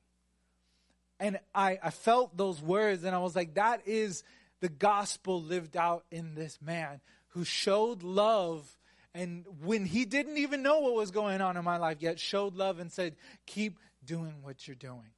And 1.19 1.39
I, 1.55 1.79
I 1.81 1.89
felt 1.89 2.37
those 2.37 2.61
words 2.61 3.05
and 3.05 3.15
I 3.15 3.17
was 3.17 3.35
like, 3.35 3.55
that 3.55 3.87
is 3.87 4.23
the 4.59 4.69
gospel 4.69 5.41
lived 5.41 5.75
out 5.75 6.05
in 6.11 6.35
this 6.35 6.59
man 6.61 7.01
who 7.29 7.43
showed 7.43 8.03
love 8.03 8.77
and 9.13 9.45
when 9.61 9.85
he 9.85 10.05
didn't 10.05 10.37
even 10.37 10.63
know 10.63 10.79
what 10.79 10.93
was 10.93 11.11
going 11.11 11.41
on 11.41 11.57
in 11.57 11.63
my 11.63 11.77
life 11.77 11.97
yet 11.99 12.19
showed 12.19 12.55
love 12.55 12.79
and 12.79 12.91
said 12.91 13.15
keep 13.45 13.77
doing 14.03 14.35
what 14.41 14.67
you're 14.67 14.75
doing. 14.75 15.09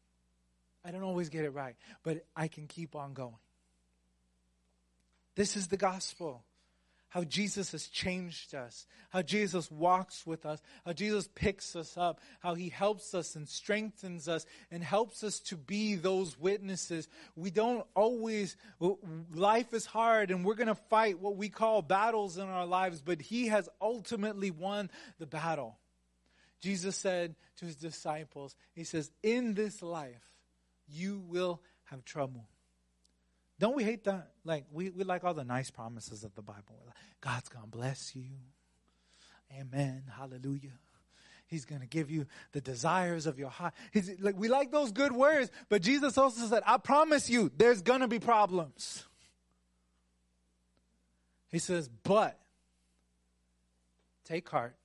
I 0.85 0.91
don't 0.91 1.03
always 1.03 1.29
get 1.29 1.45
it 1.45 1.51
right 1.51 1.75
but 2.03 2.25
i 2.35 2.47
can 2.47 2.67
keep 2.67 2.95
on 2.95 3.13
going. 3.13 3.35
This 5.35 5.55
is 5.55 5.67
the 5.67 5.77
gospel 5.77 6.43
how 7.13 7.23
Jesus 7.23 7.73
has 7.73 7.89
changed 7.89 8.55
us, 8.55 8.87
how 9.11 9.21
Jesus 9.21 9.69
walks 9.69 10.25
with 10.25 10.47
us, 10.47 10.59
how 10.83 10.93
Jesus 10.93 11.29
picks 11.35 11.75
us 11.75 11.95
up, 11.95 12.19
how 12.39 12.55
he 12.55 12.69
helps 12.69 13.13
us 13.13 13.35
and 13.35 13.47
strengthens 13.47 14.27
us 14.27 14.47
and 14.71 14.83
helps 14.83 15.23
us 15.23 15.39
to 15.41 15.55
be 15.55 15.93
those 15.93 16.39
witnesses. 16.39 17.07
We 17.35 17.51
don't 17.51 17.85
always, 17.93 18.57
life 19.31 19.75
is 19.75 19.85
hard 19.85 20.31
and 20.31 20.43
we're 20.43 20.55
going 20.55 20.69
to 20.69 20.75
fight 20.89 21.19
what 21.19 21.37
we 21.37 21.49
call 21.49 21.83
battles 21.83 22.39
in 22.39 22.47
our 22.47 22.65
lives, 22.65 23.03
but 23.05 23.21
he 23.21 23.49
has 23.49 23.69
ultimately 23.79 24.49
won 24.49 24.89
the 25.19 25.27
battle. 25.27 25.77
Jesus 26.61 26.95
said 26.95 27.35
to 27.57 27.65
his 27.65 27.75
disciples, 27.75 28.55
He 28.73 28.85
says, 28.85 29.11
In 29.21 29.53
this 29.53 29.83
life, 29.83 30.31
you 30.87 31.21
will 31.27 31.61
have 31.83 32.03
trouble. 32.05 32.47
Don't 33.59 33.75
we 33.75 33.83
hate 33.83 34.03
that? 34.05 34.31
Like, 34.43 34.65
we, 34.71 34.89
we 34.89 35.03
like 35.03 35.23
all 35.23 35.33
the 35.33 35.43
nice 35.43 35.69
promises 35.69 36.23
of 36.23 36.33
the 36.35 36.41
Bible. 36.41 36.81
Like, 36.85 36.95
God's 37.21 37.49
going 37.49 37.65
to 37.65 37.69
bless 37.69 38.15
you. 38.15 38.25
Amen. 39.59 40.03
Hallelujah. 40.17 40.73
He's 41.45 41.65
going 41.65 41.81
to 41.81 41.87
give 41.87 42.09
you 42.09 42.25
the 42.51 42.61
desires 42.61 43.27
of 43.27 43.37
your 43.37 43.49
heart. 43.49 43.73
He's, 43.91 44.19
like, 44.19 44.35
we 44.37 44.47
like 44.47 44.71
those 44.71 44.91
good 44.91 45.11
words, 45.11 45.51
but 45.69 45.81
Jesus 45.81 46.17
also 46.17 46.47
said, 46.47 46.63
I 46.65 46.77
promise 46.77 47.29
you, 47.29 47.51
there's 47.55 47.83
going 47.83 47.99
to 48.01 48.07
be 48.07 48.19
problems. 48.19 49.03
He 51.51 51.59
says, 51.59 51.87
but 52.03 52.39
take 54.25 54.49
heart, 54.49 54.75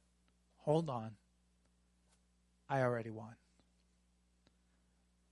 hold 0.58 0.90
on. 0.90 1.12
I 2.68 2.82
already 2.82 3.08
won. 3.08 3.34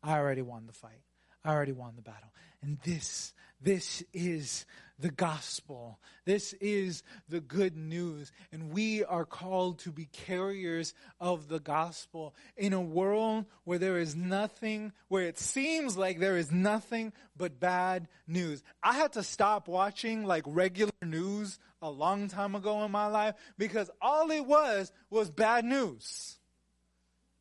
I 0.03 0.17
already 0.17 0.41
won 0.41 0.67
the 0.67 0.73
fight. 0.73 1.03
I 1.47 1.51
already 1.51 1.73
won 1.73 1.93
the 1.95 2.03
battle. 2.03 2.33
And 2.61 2.79
this, 2.85 3.33
this 3.63 4.03
is 4.13 4.67
the 4.99 5.11
gospel. 5.11 6.01
This 6.25 6.55
is 6.55 7.05
the 7.29 7.41
good 7.41 7.77
news. 7.77 8.33
And 8.51 8.73
we 8.73 9.05
are 9.05 9.25
called 9.25 9.79
to 9.81 9.93
be 9.93 10.07
carriers 10.07 10.93
of 11.21 11.49
the 11.49 11.61
gospel 11.61 12.35
in 12.57 12.73
a 12.73 12.81
world 12.81 13.45
where 13.63 13.79
there 13.79 13.99
is 13.99 14.17
nothing, 14.17 14.93
where 15.07 15.23
it 15.23 15.39
seems 15.39 15.97
like 15.97 16.19
there 16.19 16.37
is 16.37 16.51
nothing 16.51 17.13
but 17.37 17.61
bad 17.61 18.09
news. 18.27 18.65
I 18.83 18.95
had 18.95 19.13
to 19.13 19.23
stop 19.23 19.69
watching 19.69 20.25
like 20.25 20.43
regular 20.47 20.91
news 21.03 21.61
a 21.81 21.91
long 21.91 22.27
time 22.27 22.57
ago 22.57 22.83
in 22.85 22.91
my 22.91 23.07
life 23.07 23.37
because 23.57 23.89
all 24.01 24.31
it 24.33 24.45
was 24.45 24.91
was 25.11 25.31
bad 25.31 25.65
news 25.65 26.39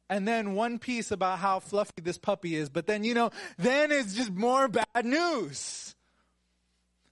and 0.09 0.27
then 0.27 0.53
one 0.53 0.77
piece 0.77 1.11
about 1.11 1.39
how 1.39 1.59
fluffy 1.59 2.01
this 2.01 2.17
puppy 2.17 2.55
is, 2.55 2.69
but 2.69 2.85
then, 2.85 3.03
you 3.03 3.13
know, 3.13 3.31
then 3.57 3.91
it's 3.91 4.13
just 4.13 4.31
more 4.31 4.67
bad 4.67 5.05
news. 5.05 5.95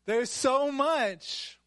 There's 0.06 0.30
so 0.30 0.72
much. 0.72 1.60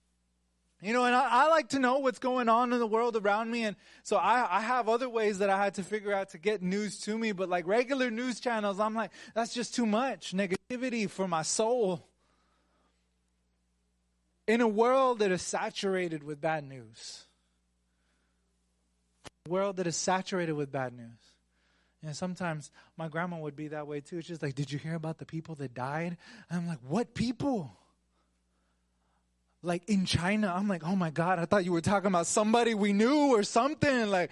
You 0.83 0.93
know, 0.93 1.05
and 1.05 1.15
I, 1.15 1.45
I, 1.45 1.49
like 1.49 1.71
to 1.71 1.79
know 1.79 1.99
what's 1.99 2.19
going 2.19 2.49
on 2.49 2.73
in 2.73 2.79
the 2.79 2.87
world 2.87 3.17
around 3.17 3.51
me. 3.51 3.65
And 3.65 3.77
so 4.03 4.17
I, 4.17 4.59
I 4.59 4.61
have 4.61 4.89
other 4.89 5.09
ways 5.09 5.39
that 5.39 5.49
I 5.49 5.57
had 5.57 5.75
to 5.75 5.83
figure 5.83 6.13
out 6.13 6.31
to 6.31 6.39
get 6.39 6.63
news 6.63 7.01
to 7.01 7.17
me. 7.17 7.33
But 7.33 7.49
like 7.49 7.67
regular 7.67 8.11
news 8.11 8.41
channels, 8.41 8.79
I'm 8.79 8.95
like, 8.95 9.11
that's 9.35 9.55
just 9.55 9.75
too 9.75 9.87
much 9.87 10.35
negativity 10.35 11.09
for 11.09 11.27
my 11.27 11.43
soul. 11.43 12.07
In 14.47 14.61
a 14.61 14.69
world 14.69 15.21
that 15.21 15.33
is 15.33 15.43
saturated 15.43 16.23
with 16.23 16.41
bad 16.41 16.63
news 16.69 17.26
world 19.49 19.77
that 19.77 19.87
is 19.87 19.97
saturated 19.97 20.53
with 20.53 20.71
bad 20.71 20.97
news. 20.97 21.19
And 22.03 22.15
sometimes 22.17 22.71
my 22.97 23.09
grandma 23.09 23.39
would 23.39 23.57
be 23.57 23.69
that 23.69 23.87
way 23.87 24.01
too. 24.01 24.23
She's 24.23 24.43
like, 24.43 24.55
Did 24.55 24.71
you 24.71 24.79
hear 24.79 24.95
about 24.95 25.19
the 25.19 25.27
people 25.27 25.55
that 25.57 25.75
died? 25.75 26.17
And 26.51 26.61
I'm 26.61 26.69
like, 26.69 26.79
What 26.87 27.15
people? 27.15 27.73
Like 29.63 29.89
in 29.89 30.05
China, 30.05 30.53
I'm 30.55 30.69
like, 30.69 30.83
oh 30.85 30.95
my 30.95 31.11
God, 31.11 31.41
I 31.41 31.45
thought 31.45 31.65
you 31.65 31.73
were 31.73 31.81
talking 31.81 32.07
about 32.07 32.29
somebody 32.29 32.75
we 32.75 32.93
knew 32.93 33.35
or 33.35 33.43
something, 33.43 34.09
like 34.11 34.31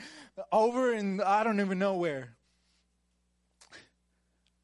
over 0.53 0.93
in 0.93 1.21
I 1.21 1.43
don't 1.43 1.59
even 1.59 1.81
know 1.81 1.95
where. 1.95 2.37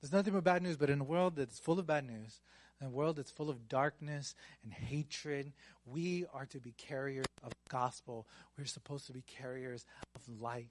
There's 0.01 0.13
nothing 0.13 0.33
but 0.33 0.45
bad 0.45 0.63
news, 0.63 0.77
but 0.77 0.89
in 0.89 1.01
a 1.01 1.05
world 1.05 1.35
that's 1.37 1.59
full 1.59 1.79
of 1.79 1.87
bad 1.87 2.07
news, 2.07 2.41
in 2.81 2.87
a 2.87 2.91
world 2.91 3.17
that's 3.17 3.31
full 3.31 3.51
of 3.51 3.69
darkness 3.69 4.35
and 4.65 4.73
hatred, 4.73 5.53
we 5.85 6.25
are 6.33 6.47
to 6.47 6.61
be 6.61 6.73
carriers 6.73 7.27
of 7.45 7.53
gospel. 7.69 8.27
We're 8.57 8.65
supposed 8.65 9.07
to 9.07 9.13
be 9.13 9.23
carriers 9.23 9.85
of 10.15 10.41
light. 10.41 10.71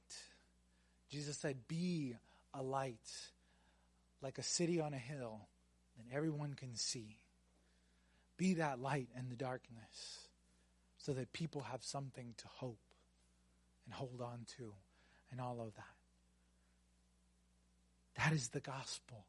Jesus 1.11 1.37
said, 1.37 1.67
Be 1.67 2.15
a 2.53 2.63
light, 2.63 2.97
like 4.21 4.37
a 4.37 4.43
city 4.43 4.81
on 4.81 4.93
a 4.93 4.97
hill 4.97 5.41
that 5.97 6.15
everyone 6.15 6.53
can 6.55 6.75
see. 6.75 7.19
Be 8.37 8.55
that 8.55 8.79
light 8.79 9.09
in 9.17 9.29
the 9.29 9.35
darkness 9.35 10.27
so 10.97 11.13
that 11.13 11.33
people 11.33 11.61
have 11.61 11.83
something 11.83 12.33
to 12.37 12.47
hope 12.47 12.79
and 13.85 13.93
hold 13.93 14.21
on 14.21 14.45
to 14.57 14.73
and 15.31 15.39
all 15.39 15.61
of 15.61 15.75
that. 15.75 15.83
That 18.17 18.33
is 18.33 18.49
the 18.49 18.59
gospel. 18.59 19.25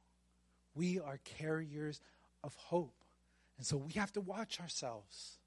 We 0.75 0.99
are 0.99 1.19
carriers 1.39 2.01
of 2.43 2.55
hope. 2.57 2.95
And 3.59 3.67
so 3.67 3.77
we 3.77 3.93
have 3.93 4.13
to 4.13 4.21
watch 4.21 4.61
ourselves. 4.61 5.39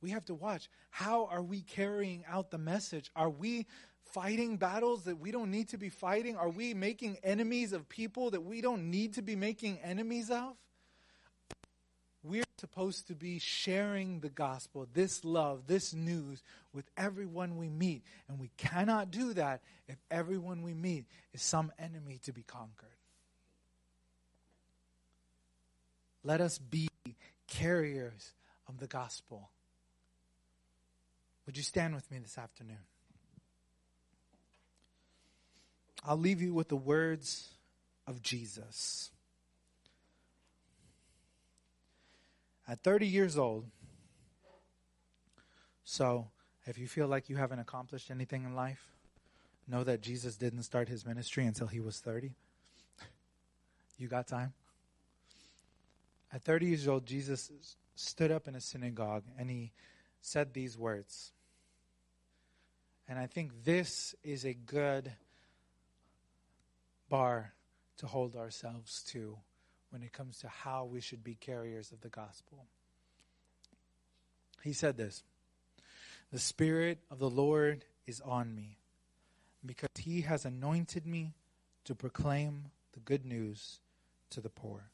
We 0.00 0.10
have 0.10 0.24
to 0.26 0.34
watch. 0.34 0.68
How 0.90 1.26
are 1.26 1.42
we 1.42 1.62
carrying 1.62 2.24
out 2.28 2.50
the 2.50 2.58
message? 2.58 3.10
Are 3.16 3.30
we 3.30 3.66
fighting 4.12 4.56
battles 4.56 5.04
that 5.04 5.18
we 5.18 5.30
don't 5.30 5.50
need 5.50 5.68
to 5.70 5.78
be 5.78 5.88
fighting? 5.88 6.36
Are 6.36 6.48
we 6.48 6.74
making 6.74 7.18
enemies 7.22 7.72
of 7.72 7.88
people 7.88 8.30
that 8.30 8.42
we 8.42 8.60
don't 8.60 8.90
need 8.90 9.14
to 9.14 9.22
be 9.22 9.36
making 9.36 9.78
enemies 9.82 10.30
of? 10.30 10.54
We're 12.22 12.44
supposed 12.58 13.06
to 13.08 13.14
be 13.14 13.38
sharing 13.38 14.20
the 14.20 14.28
gospel, 14.28 14.88
this 14.92 15.24
love, 15.24 15.68
this 15.68 15.94
news 15.94 16.42
with 16.72 16.90
everyone 16.96 17.56
we 17.56 17.68
meet. 17.68 18.02
And 18.28 18.40
we 18.40 18.50
cannot 18.56 19.12
do 19.12 19.32
that 19.34 19.62
if 19.86 19.96
everyone 20.10 20.62
we 20.62 20.74
meet 20.74 21.04
is 21.32 21.42
some 21.42 21.70
enemy 21.78 22.18
to 22.24 22.32
be 22.32 22.42
conquered. 22.42 22.95
Let 26.26 26.40
us 26.40 26.58
be 26.58 26.88
carriers 27.46 28.32
of 28.68 28.78
the 28.78 28.88
gospel. 28.88 29.48
Would 31.46 31.56
you 31.56 31.62
stand 31.62 31.94
with 31.94 32.10
me 32.10 32.18
this 32.18 32.36
afternoon? 32.36 32.80
I'll 36.04 36.16
leave 36.16 36.42
you 36.42 36.52
with 36.52 36.68
the 36.68 36.76
words 36.76 37.50
of 38.08 38.22
Jesus. 38.22 39.12
At 42.66 42.82
30 42.82 43.06
years 43.06 43.38
old, 43.38 43.66
so 45.84 46.26
if 46.66 46.76
you 46.76 46.88
feel 46.88 47.06
like 47.06 47.28
you 47.28 47.36
haven't 47.36 47.60
accomplished 47.60 48.10
anything 48.10 48.42
in 48.42 48.56
life, 48.56 48.90
know 49.68 49.84
that 49.84 50.00
Jesus 50.00 50.34
didn't 50.34 50.64
start 50.64 50.88
his 50.88 51.06
ministry 51.06 51.46
until 51.46 51.68
he 51.68 51.78
was 51.78 52.00
30? 52.00 52.32
You 53.96 54.08
got 54.08 54.26
time? 54.26 54.54
At 56.32 56.42
30 56.42 56.66
years 56.66 56.88
old, 56.88 57.06
Jesus 57.06 57.50
stood 57.94 58.30
up 58.30 58.48
in 58.48 58.54
a 58.54 58.60
synagogue 58.60 59.24
and 59.38 59.50
he 59.50 59.72
said 60.20 60.52
these 60.52 60.76
words. 60.76 61.32
And 63.08 63.18
I 63.18 63.26
think 63.26 63.64
this 63.64 64.14
is 64.24 64.44
a 64.44 64.52
good 64.52 65.12
bar 67.08 67.52
to 67.98 68.06
hold 68.06 68.36
ourselves 68.36 69.02
to 69.08 69.36
when 69.90 70.02
it 70.02 70.12
comes 70.12 70.38
to 70.40 70.48
how 70.48 70.84
we 70.84 71.00
should 71.00 71.22
be 71.22 71.34
carriers 71.34 71.92
of 71.92 72.00
the 72.00 72.08
gospel. 72.08 72.66
He 74.62 74.72
said 74.72 74.96
this 74.96 75.22
The 76.32 76.38
Spirit 76.38 76.98
of 77.10 77.18
the 77.18 77.30
Lord 77.30 77.84
is 78.06 78.20
on 78.20 78.54
me 78.54 78.78
because 79.64 79.88
he 79.96 80.22
has 80.22 80.44
anointed 80.44 81.06
me 81.06 81.34
to 81.84 81.94
proclaim 81.94 82.66
the 82.92 83.00
good 83.00 83.24
news 83.24 83.78
to 84.30 84.40
the 84.40 84.48
poor. 84.48 84.90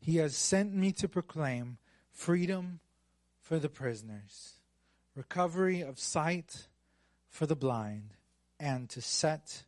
He 0.00 0.16
has 0.16 0.36
sent 0.36 0.74
me 0.74 0.92
to 0.92 1.08
proclaim 1.08 1.78
freedom 2.10 2.80
for 3.40 3.58
the 3.58 3.68
prisoners, 3.68 4.54
recovery 5.14 5.80
of 5.80 5.98
sight 5.98 6.68
for 7.28 7.46
the 7.46 7.56
blind, 7.56 8.14
and 8.60 8.88
to 8.90 9.00
set 9.00 9.64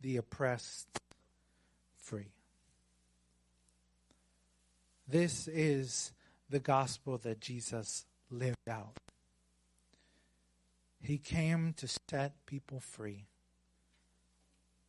the 0.00 0.16
oppressed 0.16 0.88
free. 1.96 2.32
This 5.08 5.48
is 5.48 6.12
the 6.48 6.60
gospel 6.60 7.18
that 7.18 7.40
Jesus 7.40 8.04
lived 8.30 8.68
out. 8.68 8.98
He 11.00 11.18
came 11.18 11.72
to 11.74 11.88
set 12.10 12.46
people 12.46 12.80
free, 12.80 13.26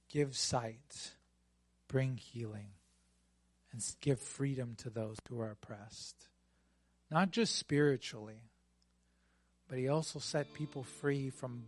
give 0.10 0.36
sight, 0.36 1.12
bring 1.88 2.18
healing, 2.18 2.70
and 3.78 3.96
give 4.02 4.20
freedom 4.20 4.74
to 4.80 4.90
those 4.90 5.18
who 5.30 5.40
are 5.40 5.52
oppressed. 5.52 6.30
Not 7.12 7.32
just 7.32 7.56
spiritually, 7.56 8.42
but 9.68 9.78
he 9.78 9.88
also 9.88 10.18
set 10.18 10.54
people 10.54 10.84
free 10.84 11.30
from 11.30 11.62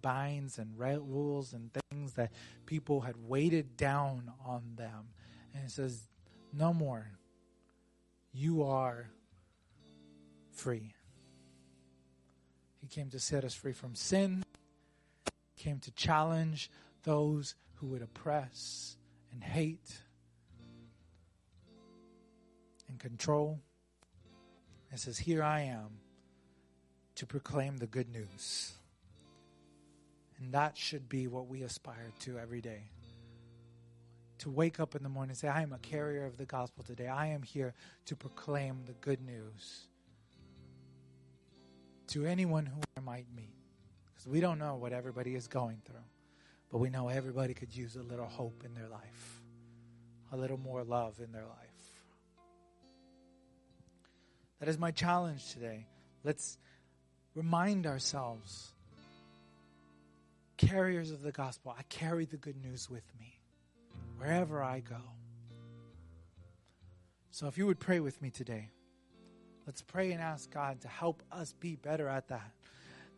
binds 0.00 0.58
and 0.58 0.78
rules 0.78 1.52
and 1.52 1.70
things 1.90 2.14
that 2.14 2.32
people 2.64 3.02
had 3.02 3.16
weighted 3.28 3.76
down 3.76 4.32
on 4.46 4.62
them. 4.76 5.08
And 5.52 5.64
he 5.64 5.68
says, 5.68 6.08
No 6.54 6.72
more. 6.72 7.10
You 8.32 8.62
are 8.62 9.10
free. 10.52 10.94
He 12.80 12.86
came 12.86 13.10
to 13.10 13.18
set 13.18 13.44
us 13.44 13.54
free 13.54 13.74
from 13.74 13.94
sin, 13.94 14.42
he 15.54 15.62
came 15.62 15.80
to 15.80 15.90
challenge 15.92 16.70
those 17.02 17.54
who 17.74 17.88
would 17.88 18.02
oppress 18.02 18.96
and 19.32 19.44
hate 19.44 20.00
control. 23.02 23.60
And 24.90 25.00
says, 25.00 25.18
Here 25.18 25.42
I 25.42 25.62
am 25.62 25.98
to 27.16 27.26
proclaim 27.26 27.78
the 27.78 27.86
good 27.86 28.08
news. 28.08 28.72
And 30.38 30.52
that 30.52 30.76
should 30.76 31.08
be 31.08 31.28
what 31.28 31.46
we 31.46 31.62
aspire 31.62 32.12
to 32.20 32.38
every 32.38 32.60
day. 32.60 32.84
To 34.38 34.50
wake 34.50 34.80
up 34.80 34.94
in 34.94 35.02
the 35.02 35.08
morning 35.08 35.30
and 35.30 35.38
say, 35.38 35.48
I 35.48 35.62
am 35.62 35.72
a 35.72 35.78
carrier 35.78 36.26
of 36.26 36.36
the 36.36 36.46
gospel 36.46 36.82
today. 36.82 37.06
I 37.06 37.28
am 37.28 37.42
here 37.42 37.74
to 38.06 38.16
proclaim 38.16 38.82
the 38.86 38.92
good 38.94 39.20
news 39.20 39.86
to 42.08 42.26
anyone 42.26 42.66
who 42.66 42.80
I 42.96 43.00
might 43.00 43.26
meet. 43.34 43.54
Because 44.06 44.26
we 44.26 44.40
don't 44.40 44.58
know 44.58 44.76
what 44.76 44.92
everybody 44.92 45.34
is 45.34 45.46
going 45.46 45.80
through, 45.84 46.04
but 46.70 46.78
we 46.78 46.90
know 46.90 47.08
everybody 47.08 47.54
could 47.54 47.74
use 47.74 47.96
a 47.96 48.02
little 48.02 48.26
hope 48.26 48.62
in 48.64 48.74
their 48.74 48.88
life, 48.88 49.42
a 50.32 50.36
little 50.36 50.58
more 50.58 50.82
love 50.82 51.20
in 51.20 51.32
their 51.32 51.46
life. 51.46 51.71
That 54.62 54.68
is 54.68 54.78
my 54.78 54.92
challenge 54.92 55.52
today. 55.54 55.88
Let's 56.22 56.56
remind 57.34 57.84
ourselves 57.84 58.72
carriers 60.56 61.10
of 61.10 61.20
the 61.20 61.32
gospel. 61.32 61.74
I 61.76 61.82
carry 61.88 62.26
the 62.26 62.36
good 62.36 62.54
news 62.62 62.88
with 62.88 63.02
me 63.18 63.40
wherever 64.18 64.62
I 64.62 64.78
go. 64.78 65.00
So 67.32 67.48
if 67.48 67.58
you 67.58 67.66
would 67.66 67.80
pray 67.80 67.98
with 67.98 68.22
me 68.22 68.30
today, 68.30 68.70
let's 69.66 69.82
pray 69.82 70.12
and 70.12 70.22
ask 70.22 70.48
God 70.48 70.80
to 70.82 70.88
help 70.88 71.24
us 71.32 71.52
be 71.58 71.74
better 71.74 72.06
at 72.06 72.28
that. 72.28 72.52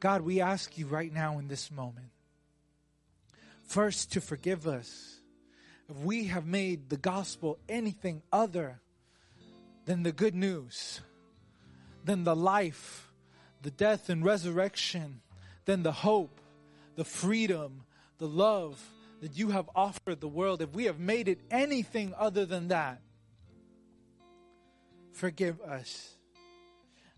God, 0.00 0.22
we 0.22 0.40
ask 0.40 0.78
you 0.78 0.86
right 0.86 1.12
now 1.12 1.38
in 1.38 1.48
this 1.48 1.70
moment, 1.70 2.08
first 3.64 4.12
to 4.12 4.22
forgive 4.22 4.66
us 4.66 5.20
if 5.90 5.96
we 5.98 6.24
have 6.24 6.46
made 6.46 6.88
the 6.88 6.96
gospel 6.96 7.58
anything 7.68 8.22
other 8.32 8.80
than 9.84 10.04
the 10.04 10.12
good 10.12 10.34
news, 10.34 11.02
than 12.04 12.24
the 12.24 12.36
life 12.36 13.04
the 13.64 13.70
death 13.70 14.10
and 14.10 14.24
resurrection, 14.24 15.22
then 15.64 15.82
the 15.82 15.90
hope, 15.90 16.38
the 16.96 17.04
freedom, 17.04 17.84
the 18.18 18.28
love 18.28 18.80
that 19.22 19.36
you 19.38 19.50
have 19.50 19.68
offered 19.74 20.20
the 20.20 20.28
world, 20.28 20.60
if 20.60 20.70
we 20.74 20.84
have 20.84 21.00
made 21.00 21.28
it 21.28 21.40
anything 21.50 22.14
other 22.18 22.44
than 22.44 22.68
that, 22.68 23.00
forgive 25.12 25.60
us. 25.62 26.14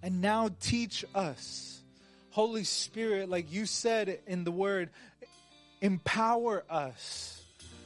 And 0.02 0.20
now 0.20 0.50
teach 0.60 1.04
us, 1.16 1.82
Holy 2.30 2.62
Spirit, 2.62 3.28
like 3.28 3.52
you 3.52 3.66
said 3.66 4.20
in 4.28 4.44
the 4.44 4.52
word, 4.52 4.90
empower 5.80 6.64
us, 6.70 7.42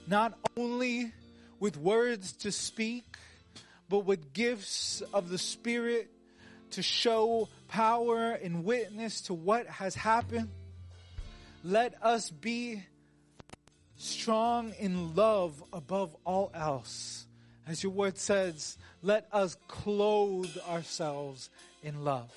not 0.07 0.39
only 0.55 1.13
with 1.59 1.79
words 1.79 2.33
to 2.33 2.53
speak, 2.53 3.05
but 3.89 4.01
with 4.01 4.35
gifts 4.35 5.03
of 5.15 5.31
the 5.31 5.39
Spirit 5.39 6.11
to 6.73 6.83
show 6.83 7.49
power 7.69 8.33
and 8.33 8.65
witness 8.65 9.23
to 9.23 9.35
what 9.35 9.67
has 9.67 9.95
happened. 9.95 10.49
Let 11.63 11.95
us 12.03 12.31
be 12.31 12.83
strong 13.97 14.73
in 14.79 15.15
love 15.15 15.63
above 15.73 16.17
all 16.25 16.51
else. 16.55 17.27
As 17.67 17.83
your 17.83 17.93
word 17.93 18.19
says, 18.19 18.79
let 19.03 19.29
us 19.33 19.57
clothe 19.69 20.57
ourselves 20.69 21.51
in 21.83 22.05
love. 22.05 22.33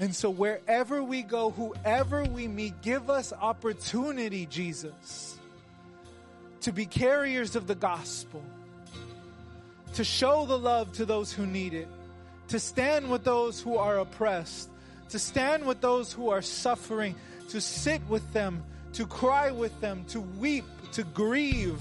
And 0.00 0.14
so, 0.14 0.28
wherever 0.28 1.02
we 1.02 1.22
go, 1.22 1.50
whoever 1.50 2.24
we 2.24 2.48
meet, 2.48 2.82
give 2.82 3.08
us 3.08 3.32
opportunity, 3.32 4.46
Jesus, 4.46 5.38
to 6.62 6.72
be 6.72 6.84
carriers 6.84 7.54
of 7.54 7.68
the 7.68 7.76
gospel, 7.76 8.42
to 9.94 10.02
show 10.02 10.46
the 10.46 10.58
love 10.58 10.92
to 10.94 11.06
those 11.06 11.32
who 11.32 11.46
need 11.46 11.74
it 11.74 11.86
to 12.48 12.58
stand 12.58 13.10
with 13.10 13.24
those 13.24 13.60
who 13.60 13.76
are 13.76 13.98
oppressed, 13.98 14.70
to 15.10 15.18
stand 15.18 15.66
with 15.66 15.80
those 15.80 16.12
who 16.12 16.30
are 16.30 16.42
suffering, 16.42 17.14
to 17.50 17.60
sit 17.60 18.00
with 18.08 18.32
them, 18.32 18.62
to 18.94 19.06
cry 19.06 19.50
with 19.50 19.78
them, 19.80 20.04
to 20.08 20.20
weep, 20.20 20.64
to 20.92 21.04
grieve, 21.04 21.80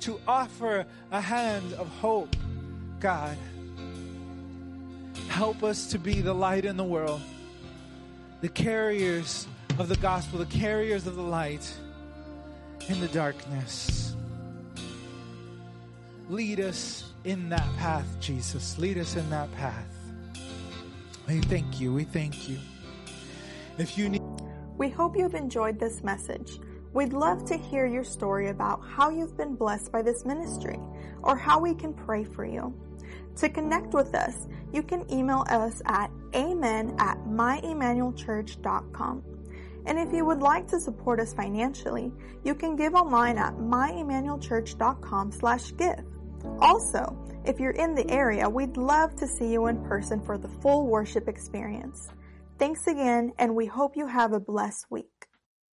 to 0.00 0.20
offer 0.26 0.86
a 1.12 1.20
hand 1.20 1.72
of 1.74 1.88
hope. 1.88 2.34
God, 3.00 3.36
help 5.28 5.62
us 5.62 5.88
to 5.88 5.98
be 5.98 6.20
the 6.20 6.34
light 6.34 6.64
in 6.64 6.76
the 6.76 6.84
world, 6.84 7.20
the 8.40 8.48
carriers 8.48 9.46
of 9.78 9.88
the 9.88 9.96
gospel, 9.96 10.38
the 10.38 10.46
carriers 10.46 11.06
of 11.06 11.16
the 11.16 11.22
light 11.22 11.72
in 12.88 13.00
the 13.00 13.08
darkness. 13.08 14.14
Lead 16.28 16.60
us 16.60 17.13
in 17.24 17.48
that 17.48 17.66
path, 17.78 18.06
Jesus. 18.20 18.78
Lead 18.78 18.98
us 18.98 19.16
in 19.16 19.28
that 19.30 19.50
path. 19.52 19.88
We 21.26 21.40
thank 21.40 21.80
you. 21.80 21.92
We 21.92 22.04
thank 22.04 22.48
you. 22.48 22.58
If 23.78 23.98
you 23.98 24.08
need. 24.08 24.22
We 24.76 24.90
hope 24.90 25.16
you've 25.16 25.34
enjoyed 25.34 25.80
this 25.80 26.02
message. 26.02 26.58
We'd 26.92 27.12
love 27.12 27.44
to 27.46 27.56
hear 27.56 27.86
your 27.86 28.04
story 28.04 28.50
about 28.50 28.80
how 28.86 29.10
you've 29.10 29.36
been 29.36 29.56
blessed 29.56 29.90
by 29.90 30.02
this 30.02 30.24
ministry 30.24 30.78
or 31.22 31.36
how 31.36 31.58
we 31.58 31.74
can 31.74 31.92
pray 31.92 32.22
for 32.24 32.44
you. 32.44 32.72
To 33.36 33.48
connect 33.48 33.94
with 33.94 34.14
us, 34.14 34.46
you 34.72 34.82
can 34.82 35.10
email 35.12 35.44
us 35.50 35.82
at 35.86 36.10
amen 36.34 36.94
at 36.98 37.18
myemmanuelchurch.com. 37.24 39.22
And 39.86 39.98
if 39.98 40.12
you 40.12 40.24
would 40.24 40.40
like 40.40 40.66
to 40.68 40.80
support 40.80 41.20
us 41.20 41.34
financially, 41.34 42.10
you 42.44 42.54
can 42.54 42.76
give 42.76 42.94
online 42.94 43.38
at 43.38 43.54
myemmanuelchurch.com 43.54 45.32
slash 45.32 45.76
give. 45.76 46.04
Also, 46.60 47.16
if 47.44 47.60
you're 47.60 47.72
in 47.72 47.94
the 47.94 48.08
area, 48.10 48.48
we'd 48.48 48.76
love 48.76 49.14
to 49.16 49.26
see 49.26 49.52
you 49.52 49.66
in 49.66 49.82
person 49.84 50.20
for 50.24 50.38
the 50.38 50.48
full 50.48 50.86
worship 50.86 51.28
experience. 51.28 52.08
Thanks 52.58 52.86
again, 52.86 53.32
and 53.38 53.54
we 53.54 53.66
hope 53.66 53.96
you 53.96 54.06
have 54.06 54.32
a 54.32 54.40
blessed 54.40 54.86
week. 54.90 55.13